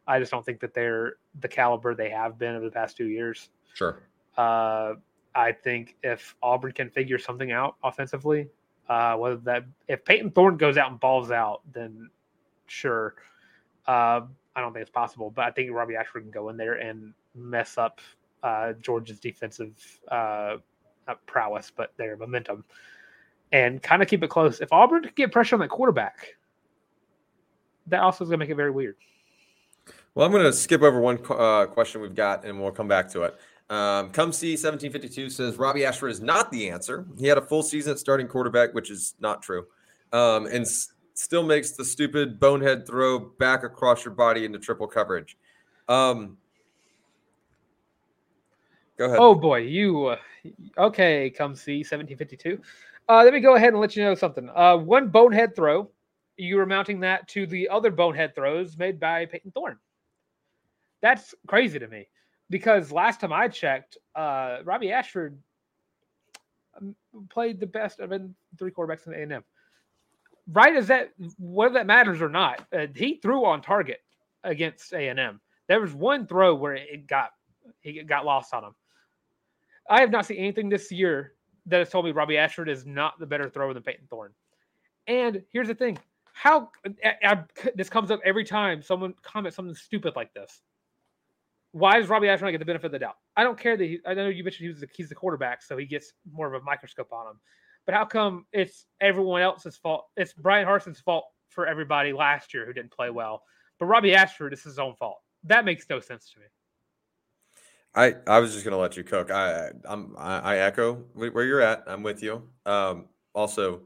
[0.06, 3.08] I just don't think that they're the caliber they have been over the past two
[3.08, 3.50] years.
[3.74, 3.98] Sure.
[4.36, 4.94] Uh,
[5.34, 8.48] I think if Auburn can figure something out offensively,
[8.88, 12.10] uh, whether that if Payton Thorne goes out and balls out, then
[12.66, 13.14] sure.
[13.86, 14.22] Uh,
[14.54, 17.14] I don't think it's possible, but I think Robby Ashford can go in there and
[17.34, 18.00] mess up
[18.42, 19.72] uh, Georgia's defensive
[20.08, 20.56] uh,
[21.06, 22.64] not prowess, but their momentum,
[23.52, 24.60] and kind of keep it close.
[24.60, 26.36] If Auburn can get pressure on that quarterback,
[27.86, 28.96] that also is going to make it very weird.
[30.14, 33.10] Well, I'm going to skip over one uh, question we've got, and we'll come back
[33.12, 33.34] to it.
[33.70, 37.06] Um, Come see 1752 says Robby Ashford is not the answer.
[37.18, 39.66] He had a full season at starting quarterback, which is not true,
[40.12, 40.66] um, and
[41.14, 45.36] still makes the stupid bonehead throw back across your body into triple coverage.
[45.88, 46.36] Um,
[48.96, 49.18] go ahead.
[49.20, 50.16] Oh boy, you uh,
[50.78, 51.30] okay?
[51.30, 52.60] Come see 1752.
[53.08, 54.48] Uh, let me go ahead and let you know something.
[54.54, 55.90] Uh, one bonehead throw,
[56.36, 59.78] you were mounting that to the other bonehead throws made by Payton Thorne.
[61.00, 62.08] That's crazy to me
[62.48, 65.36] because last time I checked, uh, Robby Ashford
[66.80, 66.94] um,
[67.28, 68.12] played the best of
[68.58, 69.44] three quarterbacks in the A&M.
[70.48, 74.00] Right as that, whether that matters or not, uh, he threw on target
[74.44, 75.40] against A&M.
[75.68, 77.30] There was one throw where it got
[77.80, 78.74] he got lost on him.
[79.88, 81.34] I have not seen anything this year
[81.66, 84.32] that has told me Robby Ashford is not the better thrower than Payton Thorne.
[85.06, 85.98] And here's the thing:
[86.32, 86.70] how
[87.04, 87.44] I, I-
[87.76, 90.60] this comes up every time someone comments something stupid like this.
[91.70, 93.16] Why does Robby Ashford not get the benefit of the doubt?
[93.36, 95.62] I don't care that he, I know you mentioned he was the, he's the quarterback,
[95.62, 97.40] so he gets more of a microscope on him.
[97.86, 100.06] But how come it's everyone else's fault?
[100.16, 103.42] It's Bryan Harsin's fault for everybody last year who didn't play well,
[103.78, 105.18] but Robby Ashford is his own fault.
[105.44, 106.46] That makes no sense to me.
[107.94, 109.30] I, I was just gonna let you cook.
[109.30, 111.82] I I'm I, I echo where you're at.
[111.86, 112.48] I'm with you.
[112.64, 113.82] Um, also,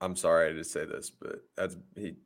[0.00, 2.16] I'm sorry i to say this, but that's he,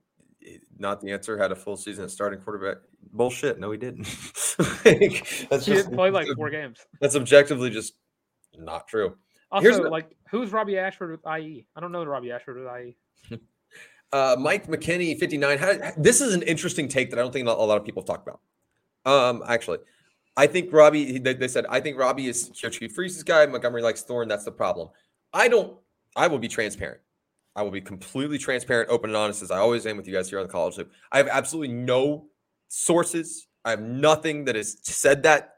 [0.40, 1.38] he- not the answer.
[1.38, 2.78] Had a full season at starting quarterback.
[3.12, 3.60] Bullshit.
[3.60, 4.08] No, he didn't.
[4.58, 6.78] Like, that's He just didn't play like four games.
[6.98, 7.92] that's objectively just
[8.56, 9.14] not true.
[9.50, 11.64] Also, Here's what- like, who's Robby Ashford with IE?
[11.74, 12.68] I don't know Robby Ashford with.
[13.30, 13.38] IE.
[14.12, 15.58] Uh, Mike McKinney, 59.
[15.58, 18.22] How, this is an interesting take that I don't think a lot of people talk
[18.22, 18.40] about.
[19.04, 19.78] Um, actually,
[20.36, 23.44] I think Robby, they, they said, I think Robby is Chief Freeze's guy.
[23.46, 24.28] Montgomery likes Thorne.
[24.28, 24.90] That's the problem.
[25.32, 25.76] I don't,
[26.14, 27.00] I will be transparent.
[27.56, 30.30] I will be completely transparent, open, and honest as I always am with you guys
[30.30, 30.92] here on the college loop.
[31.10, 32.28] I have absolutely no
[32.68, 33.48] sources.
[33.64, 35.54] I have nothing that has said that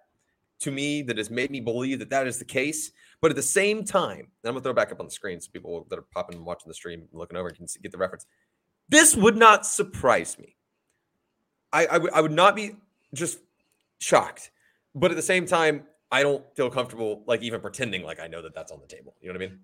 [0.61, 2.93] to me that has made me believe that that is the case.
[3.21, 5.41] But at the same time, and I'm gonna throw it back up on the screen
[5.41, 7.99] so people that are popping and watching the stream, looking over, can see, get the
[7.99, 8.27] reference.
[8.89, 10.57] This would not surprise me.
[11.73, 12.77] I, I would not be
[13.13, 13.41] just
[13.99, 14.51] shocked,
[14.95, 18.41] but at the same time, I don't feel comfortable like even pretending like I know
[18.41, 19.15] that that's on the table.
[19.21, 19.59] You know what I mean?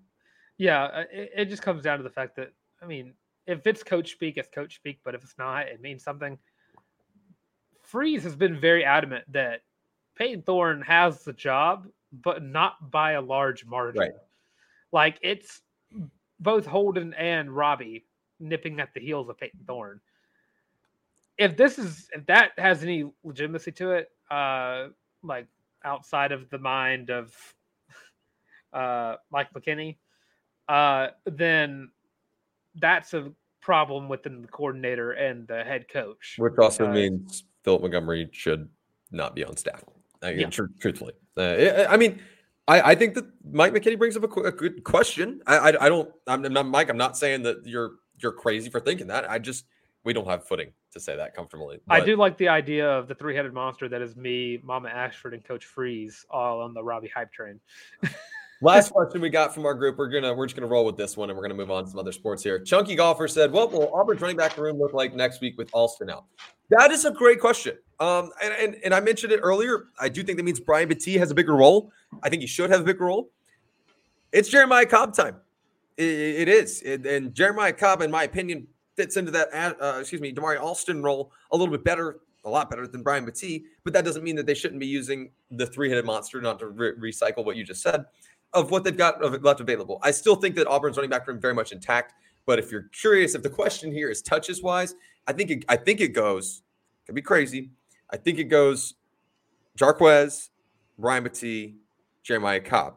[0.57, 2.51] Yeah, uh, it, it just comes down to the fact that,
[2.81, 3.13] I mean,
[3.47, 6.37] if it's coach speak, it's coach speak, but if it's not, it means something.
[7.81, 9.61] Freeze has been very adamant that
[10.15, 11.87] Payton Thorne has the job,
[12.23, 14.01] but not by a large margin.
[14.01, 14.11] Right.
[14.91, 15.61] Like it's
[16.39, 18.05] both Holden and Robby
[18.39, 19.99] nipping at the heels of Payton Thorne.
[21.37, 24.87] If this is if that has any legitimacy to it, uh
[25.23, 25.47] like
[25.83, 27.35] outside of the mind of
[28.73, 29.97] uh, Mike McKinney,
[30.67, 31.91] uh, then
[32.75, 36.35] that's a problem within the coordinator and the head coach.
[36.37, 38.69] Which also means Philip Montgomery should
[39.11, 39.83] not be on staff.
[40.21, 40.49] I mean, Yeah.
[40.49, 42.21] tr- truthfully, uh, I, mean,
[42.67, 45.41] I, I think that Mike McKinney brings up a, qu- a good question.
[45.45, 46.11] I, I, I don't.
[46.27, 46.89] I'm, not Mike.
[46.89, 49.29] I'm not saying that you're you're crazy for thinking that.
[49.29, 49.65] I just
[50.03, 51.79] we don't have footing to say that comfortably.
[51.89, 55.43] I do like the idea of the three-headed monster that is me, Mama Ashford, and
[55.43, 57.59] Coach Freeze all on the Robby hype train.
[58.61, 59.97] Last question we got from our group.
[59.97, 61.89] We're gonna we're just gonna roll with this one, and we're gonna move on to
[61.89, 62.59] some other sports here.
[62.59, 66.09] Chunky golfer said, "What will Auburn's running back room look like next week with Alston
[66.09, 66.25] out?"
[66.69, 67.77] That is a great question.
[67.99, 69.85] Um, and, and and I mentioned it earlier.
[69.99, 71.91] I do think that means Brian Battie has a bigger role.
[72.23, 73.29] I think he should have a bigger role.
[74.31, 75.37] It's Jeremiah Cobb time.
[75.97, 78.67] I- I- it is, It- and Jeremiah Cobb, in my opinion,
[78.97, 79.49] fits into that.
[79.53, 83.25] Uh, excuse me, Damari Alston role a little bit better, a lot better than Brian
[83.25, 83.63] Battie.
[83.85, 86.93] But that doesn't mean that they shouldn't be using the three-headed monster, not to re-
[87.11, 88.05] recycle what you just said
[88.53, 89.99] of what they've got left available.
[90.01, 92.13] I still think that Auburn's running back room very much intact.
[92.45, 94.95] But if you're curious, if the question here is touches wise,
[95.27, 96.61] I think it, I think it goes.
[97.05, 97.71] Could be crazy.
[98.11, 98.95] I think it goes.
[99.77, 100.49] Jarquez,
[100.97, 101.75] Brian Battie,
[102.23, 102.95] Jeremiah Cobb.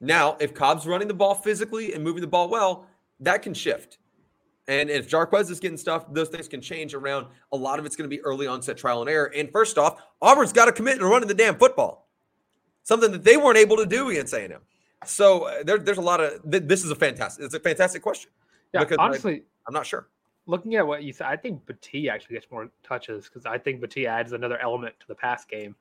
[0.00, 2.86] Now, if Cobb's running the ball physically and moving the ball well,
[3.20, 3.98] that can shift.
[4.68, 7.26] And if Jarquez is getting stuff, those things can change around.
[7.52, 9.32] A lot of it's going to be early onset trial and error.
[9.34, 12.08] And first off, Auburn's got to commit to running the damn football,
[12.82, 14.60] something that they weren't able to do against A&M.
[15.06, 16.50] So uh, there, there's a lot of.
[16.50, 17.44] Th- this is a fantastic.
[17.44, 18.30] It's a fantastic question.
[18.74, 20.08] Yeah, honestly, I'm not sure.
[20.48, 23.80] Looking at what you said, I think Battie actually gets more touches because I think
[23.80, 25.76] Battie adds another element to the pass game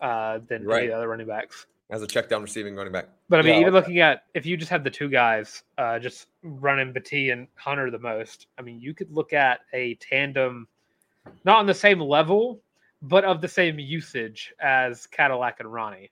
[0.00, 0.78] uh, than Right.
[0.78, 1.66] any of the other running backs.
[1.90, 3.08] As a check down receiving running back.
[3.28, 5.98] But I mean, Yeah, even looking at if you just have the two guys uh,
[5.98, 10.66] just running Battie and Hunter the most, I mean, you could look at a tandem,
[11.44, 12.62] not on the same level,
[13.02, 16.10] but of the same usage as Cadillac and Ronnie.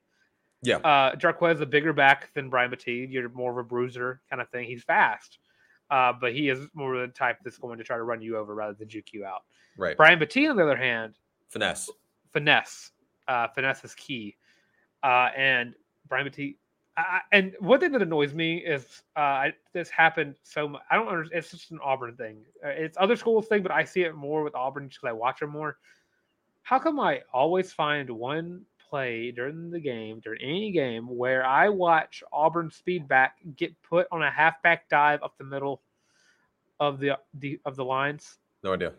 [0.62, 0.78] Yeah.
[0.78, 3.06] Uh, Jarquez is a bigger back than Brian Battie.
[3.10, 4.66] You're more of a bruiser kind of thing.
[4.66, 5.38] He's fast,
[5.90, 8.36] uh, but he is more of the type that's going to try to run you
[8.36, 9.44] over rather than juke you out.
[9.76, 9.96] Right.
[9.96, 11.14] Brian Battie, on the other hand,
[11.48, 11.90] Finesse.
[12.32, 12.90] finesse.
[13.26, 14.36] Uh, finesse is key.
[15.02, 15.74] Uh, and
[16.08, 16.56] Brian Battie,
[16.96, 20.82] I, I- and one thing that annoys me is uh, I, this happened so much.
[20.90, 21.38] I don't understand.
[21.38, 22.38] It's just an Auburn thing.
[22.64, 25.40] Uh, It's other schools thing, but I see it more with Auburn because I watch
[25.40, 25.78] them more.
[26.62, 31.68] How come I always find one play during the game, during any game, where I
[31.68, 35.82] watch Auburn speed back get put on a halfback dive up the middle
[36.80, 38.38] of the, the of the lines?
[38.62, 38.92] No idea.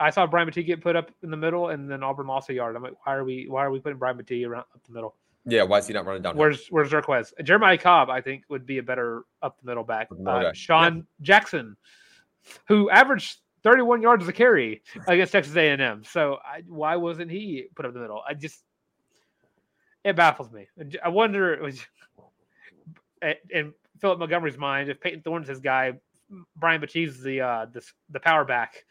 [0.00, 2.54] I saw Brian Battie get put up in the middle, and then Auburn lost a
[2.54, 2.74] yard.
[2.74, 5.14] I'm like, why are we why are we putting Brian Battie around up the middle?
[5.44, 5.62] Yeah.
[5.62, 6.36] Why is he not running down?
[6.36, 7.32] Where's where's Jarquez?
[7.44, 10.08] Jeremiah Cobb, I think, would be a better up the middle back.
[10.26, 10.52] Uh.
[10.54, 11.76] Sean Jackson,
[12.66, 16.02] who averaged 31 yards as a carry against Texas A&M.
[16.04, 18.22] So I, why wasn't he put up the middle?
[18.28, 18.62] I just
[20.04, 20.66] it baffles me.
[21.02, 21.84] I wonder was
[23.50, 25.92] in Philip Montgomery's mind if Payton Thorne's his guy,
[26.56, 28.84] Brian Battie's the uh, the the power back.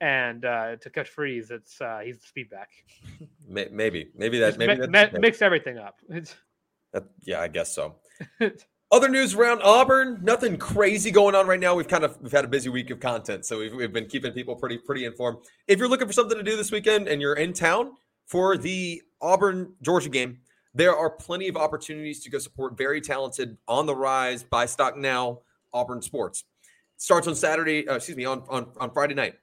[0.00, 2.68] And uh, to Coach Freeze, it's uh, he's the speed back.
[3.48, 4.10] Maybe.
[4.14, 4.58] Maybe that.
[4.58, 5.96] Maybe mi- that's, mi- mix everything up.
[6.08, 6.34] That-
[7.24, 7.96] Yeah, I guess so.
[8.92, 11.74] Other news around Auburn, nothing crazy going on right now.
[11.74, 14.32] We've kind of we've had a busy week of content, so we've, we've been keeping
[14.32, 15.38] people pretty pretty informed.
[15.66, 17.92] If you're looking for something to do this weekend and you're in town
[18.26, 20.38] for the Auburn Georgia game,
[20.76, 24.96] there are plenty of opportunities to go support very talented on the rise buy stock
[24.96, 25.40] now
[25.72, 26.44] Auburn sports.
[26.98, 27.88] starts on Saturday.
[27.88, 29.34] Uh, excuse me, on on on Friday night.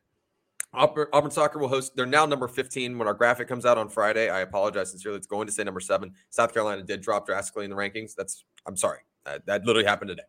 [0.76, 1.96] Auburn, Auburn soccer will host.
[1.96, 4.30] They're now number 15 when our graphic comes out on Friday.
[4.30, 5.18] I apologize sincerely.
[5.18, 6.14] It's going to say number seven.
[6.32, 8.16] South Carolina did drop drastically in the rankings.
[8.16, 9.00] That's I'm sorry.
[9.26, 10.24] That, that literally happened today.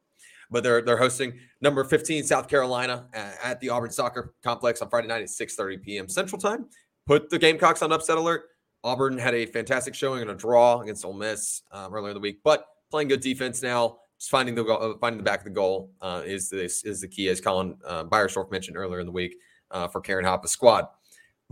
[0.51, 4.89] But they're they're hosting number 15 South Carolina at, at the Auburn Soccer Complex on
[4.89, 6.09] Friday night at 6:30 p.m.
[6.09, 6.67] Central Time.
[7.07, 8.45] Put the Gamecocks on upset alert.
[8.85, 12.21] Auburn had a fantastic showing and a draw against Ole Miss um, earlier in the
[12.21, 13.97] week, but playing good defense now.
[14.19, 17.09] Just finding the uh, finding the back of the goal uh, is this is the
[17.09, 19.37] key, as Colin uh, Beyersdorf mentioned earlier in the week
[19.73, 20.87] uh, for Karen Hoppa's squad.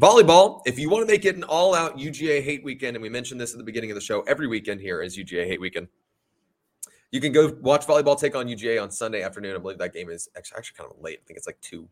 [0.01, 3.09] Volleyball, if you want to make it an all out UGA hate weekend, and we
[3.09, 5.89] mentioned this at the beginning of the show, every weekend here is UGA hate weekend.
[7.11, 9.55] You can go watch volleyball take on UGA on Sunday afternoon.
[9.55, 11.21] I believe that game is actually, actually kind of late.
[11.23, 11.89] I think it's like 2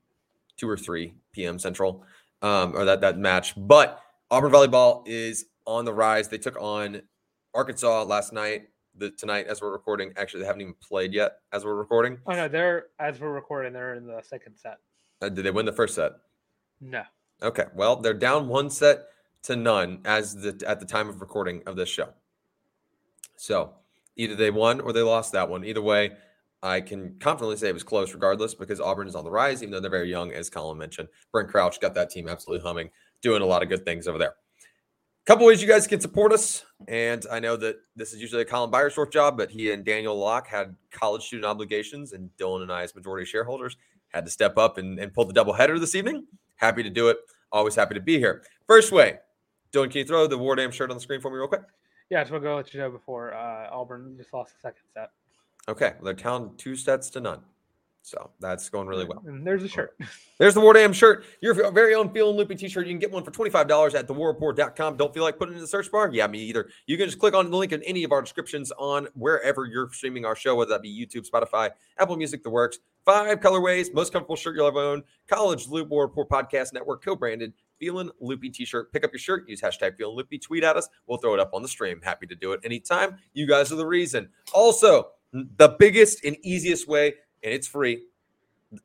[0.57, 1.59] 2 or 3 p.m.
[1.59, 2.05] Central,
[2.43, 3.55] um, or that, that match.
[3.57, 6.29] But Auburn volleyball is on the rise.
[6.29, 7.03] They took on
[7.55, 8.69] Arkansas last night.
[8.97, 12.19] The, tonight, as we're recording, actually, they haven't even played yet as we're recording.
[12.27, 14.79] Oh no, they're as we're recording, they're in the second set.
[15.23, 16.13] Uh, did they win the first set?
[16.81, 17.03] No.
[17.43, 17.67] Okay.
[17.75, 19.07] Well, they're down one set
[19.45, 22.11] to none as the at the time of recording of this show.
[23.37, 23.75] So
[24.17, 25.65] either they won or they lost that one.
[25.65, 26.13] Either way,
[26.63, 29.73] I can confidently say it was close regardless because Auburn is on the rise, even
[29.73, 31.09] though they're very young, as Colin mentioned.
[31.33, 32.91] Brent Crouch got that team absolutely humming,
[33.23, 34.35] doing a lot of good things over there.
[34.61, 36.65] A couple ways you guys can support us.
[36.89, 40.17] And I know that this is usually a Colin Beyersdorf job, but he and Daniel
[40.17, 43.77] Locke had college student obligations, and Dylan and I, as majority shareholders,
[44.09, 46.27] had to step up and, and pull the double header this evening.
[46.57, 47.19] Happy to do it.
[47.53, 48.43] Always happy to be here.
[48.67, 49.19] First way,
[49.73, 51.63] Dylan, can you throw the War shirt on the screen for me real quick?
[52.09, 54.69] Yeah, I just want to go let you know before uh, Auburn just lost the
[54.69, 55.11] second set.
[55.69, 57.41] Okay, well, they're down two sets to none.
[58.03, 59.23] So that's going really well.
[59.27, 59.97] And there's a shirt.
[60.39, 61.27] There's the War Dam shirt.
[61.43, 62.87] Your very own Feeling Loopy t-shirt.
[62.87, 64.97] You can get one for $25 at thewarreport.com.
[64.97, 66.09] Don't feel like putting it in the search bar?
[66.11, 66.71] Yeah, me either.
[66.87, 69.91] You can just click on the link in any of our descriptions on wherever you're
[69.93, 72.79] streaming our show, whether that be YouTube, Spotify, Apple Music, the works.
[73.05, 75.03] Five colorways, most comfortable shirt you'll ever own.
[75.29, 77.53] College Loop War Report Podcast Network, co-branded.
[77.79, 78.93] Feeling Loopy t-shirt.
[78.95, 79.47] Pick up your shirt.
[79.47, 80.39] Use hashtag Feeling Loopy.
[80.39, 80.89] Tweet at us.
[81.07, 82.01] We'll throw it up on the stream.
[82.03, 83.17] Happy to do it anytime.
[83.35, 84.31] You guys are the reason.
[84.53, 88.03] Also, the biggest and easiest way, and it's free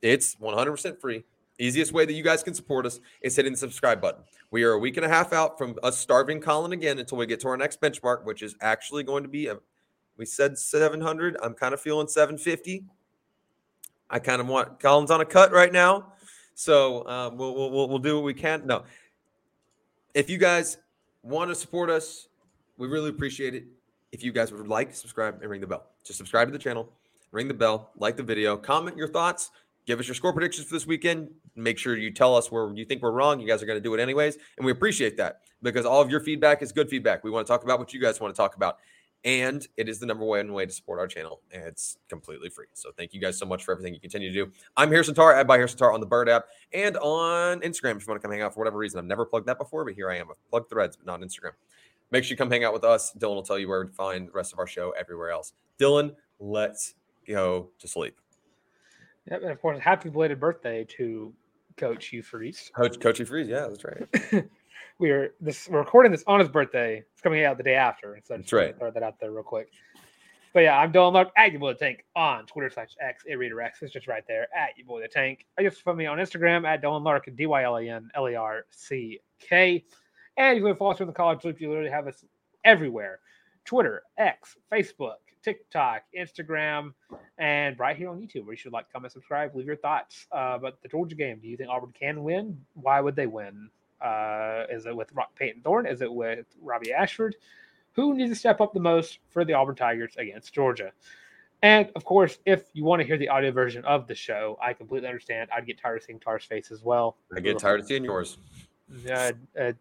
[0.02, 1.24] it's 100% free.
[1.58, 4.24] Easiest way that you guys can support us is hitting the subscribe button.
[4.52, 7.26] We are a week and a half out from us starving Colin again until we
[7.26, 9.58] get to our next benchmark, which is actually going to be a,
[10.18, 11.38] we said 700.
[11.42, 12.84] I'm kind of feeling 750.
[14.10, 16.14] I kind of want Colin's on a cut right now,
[16.54, 18.68] so um, we'll, we'll we'll do what we can.
[18.68, 18.84] No,
[20.14, 20.78] if you guys
[21.24, 22.28] want to support us,
[22.78, 23.66] we really appreciate it.
[24.12, 25.88] If you guys would like, subscribe and ring the bell.
[26.04, 26.88] Just subscribe to the channel,
[27.32, 29.52] ring the bell, like the video, comment your thoughts
[29.86, 31.30] give us your score predictions for this weekend.
[31.56, 33.40] Make sure you tell us where you think we're wrong.
[33.40, 34.38] You guys are going to do it anyways.
[34.58, 37.24] And we appreciate that because all of your feedback is good feedback.
[37.24, 38.78] We want to talk about what you guys want to talk about.
[39.24, 41.42] And it is the number one way to support our channel.
[41.52, 42.68] And it's completely free.
[42.74, 44.52] So thank you guys so much for everything you continue to do.
[44.78, 48.06] I'm Harrison Tarr, at by Harrison Tarr on the Bird app and on Instagram if
[48.06, 49.00] you want to come hang out for whatever reason.
[49.00, 50.30] I've never plugged that before, but here I am.
[50.30, 51.54] I've plugged threads, but not Instagram.
[52.12, 53.14] Make sure you come hang out with us.
[53.18, 55.54] Dylan will tell you where to find the rest of our show everywhere else.
[55.80, 56.94] Dylan, let's
[57.28, 58.20] go to sleep.
[59.30, 61.34] Yep, and of course, happy belated birthday to
[61.78, 62.72] Coach Hugh Freeze.
[62.76, 64.46] Coach Coach Hugh Freeze, yeah, that's right.
[65.00, 67.04] we are this we're recording this on his birthday.
[67.12, 68.20] It's coming out the day after.
[68.24, 68.78] So that's right.
[68.78, 69.72] Throw that out there real quick.
[70.54, 73.62] But yeah, I'm Dylan Larck at your boy the tank on Twitter slash X reader
[73.62, 73.82] X.
[73.82, 75.46] It's just right there at your boy the tank.
[75.60, 78.28] I just follow me on Instagram at Dylan Larck D Y L A N L
[78.28, 79.84] A R C K.
[80.38, 81.60] And you can follow us on the college loop.
[81.60, 82.24] You literally have us
[82.64, 83.20] everywhere.
[83.66, 85.16] Twitter, X, Facebook,
[85.46, 86.94] TikTok, Instagram,
[87.38, 90.54] and right here on YouTube, where you should like, comment, subscribe, leave your thoughts uh,
[90.56, 91.38] about the Georgia game.
[91.40, 92.60] Do you think Auburn can win?
[92.74, 93.70] Why would they win?
[94.02, 95.86] Uh, is it with Payton Thorne?
[95.86, 97.36] Is it with Robby Ashford?
[97.94, 100.92] Who needs to step up the most for the Auburn Tigers against Georgia?
[101.62, 104.74] And of course, if you want to hear the audio version of the show, I
[104.74, 105.50] completely understand.
[105.56, 107.18] I'd get tired of seeing Tarr's face as well.
[107.36, 108.38] I get tired of seeing yours.
[109.10, 109.72] Uh, uh,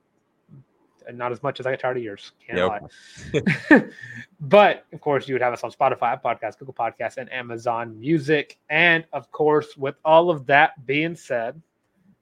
[1.12, 2.32] not as much as I get tired of yours.
[2.46, 3.42] Can't yep.
[3.72, 3.84] lie.
[4.40, 8.58] but of course, you would have us on Spotify, Podcast, Google Podcasts, and Amazon Music.
[8.70, 11.60] And of course, with all of that being said,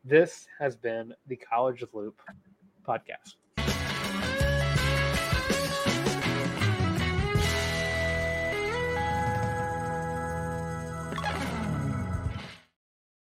[0.05, 2.21] this has been the College Loop
[2.87, 3.37] podcast.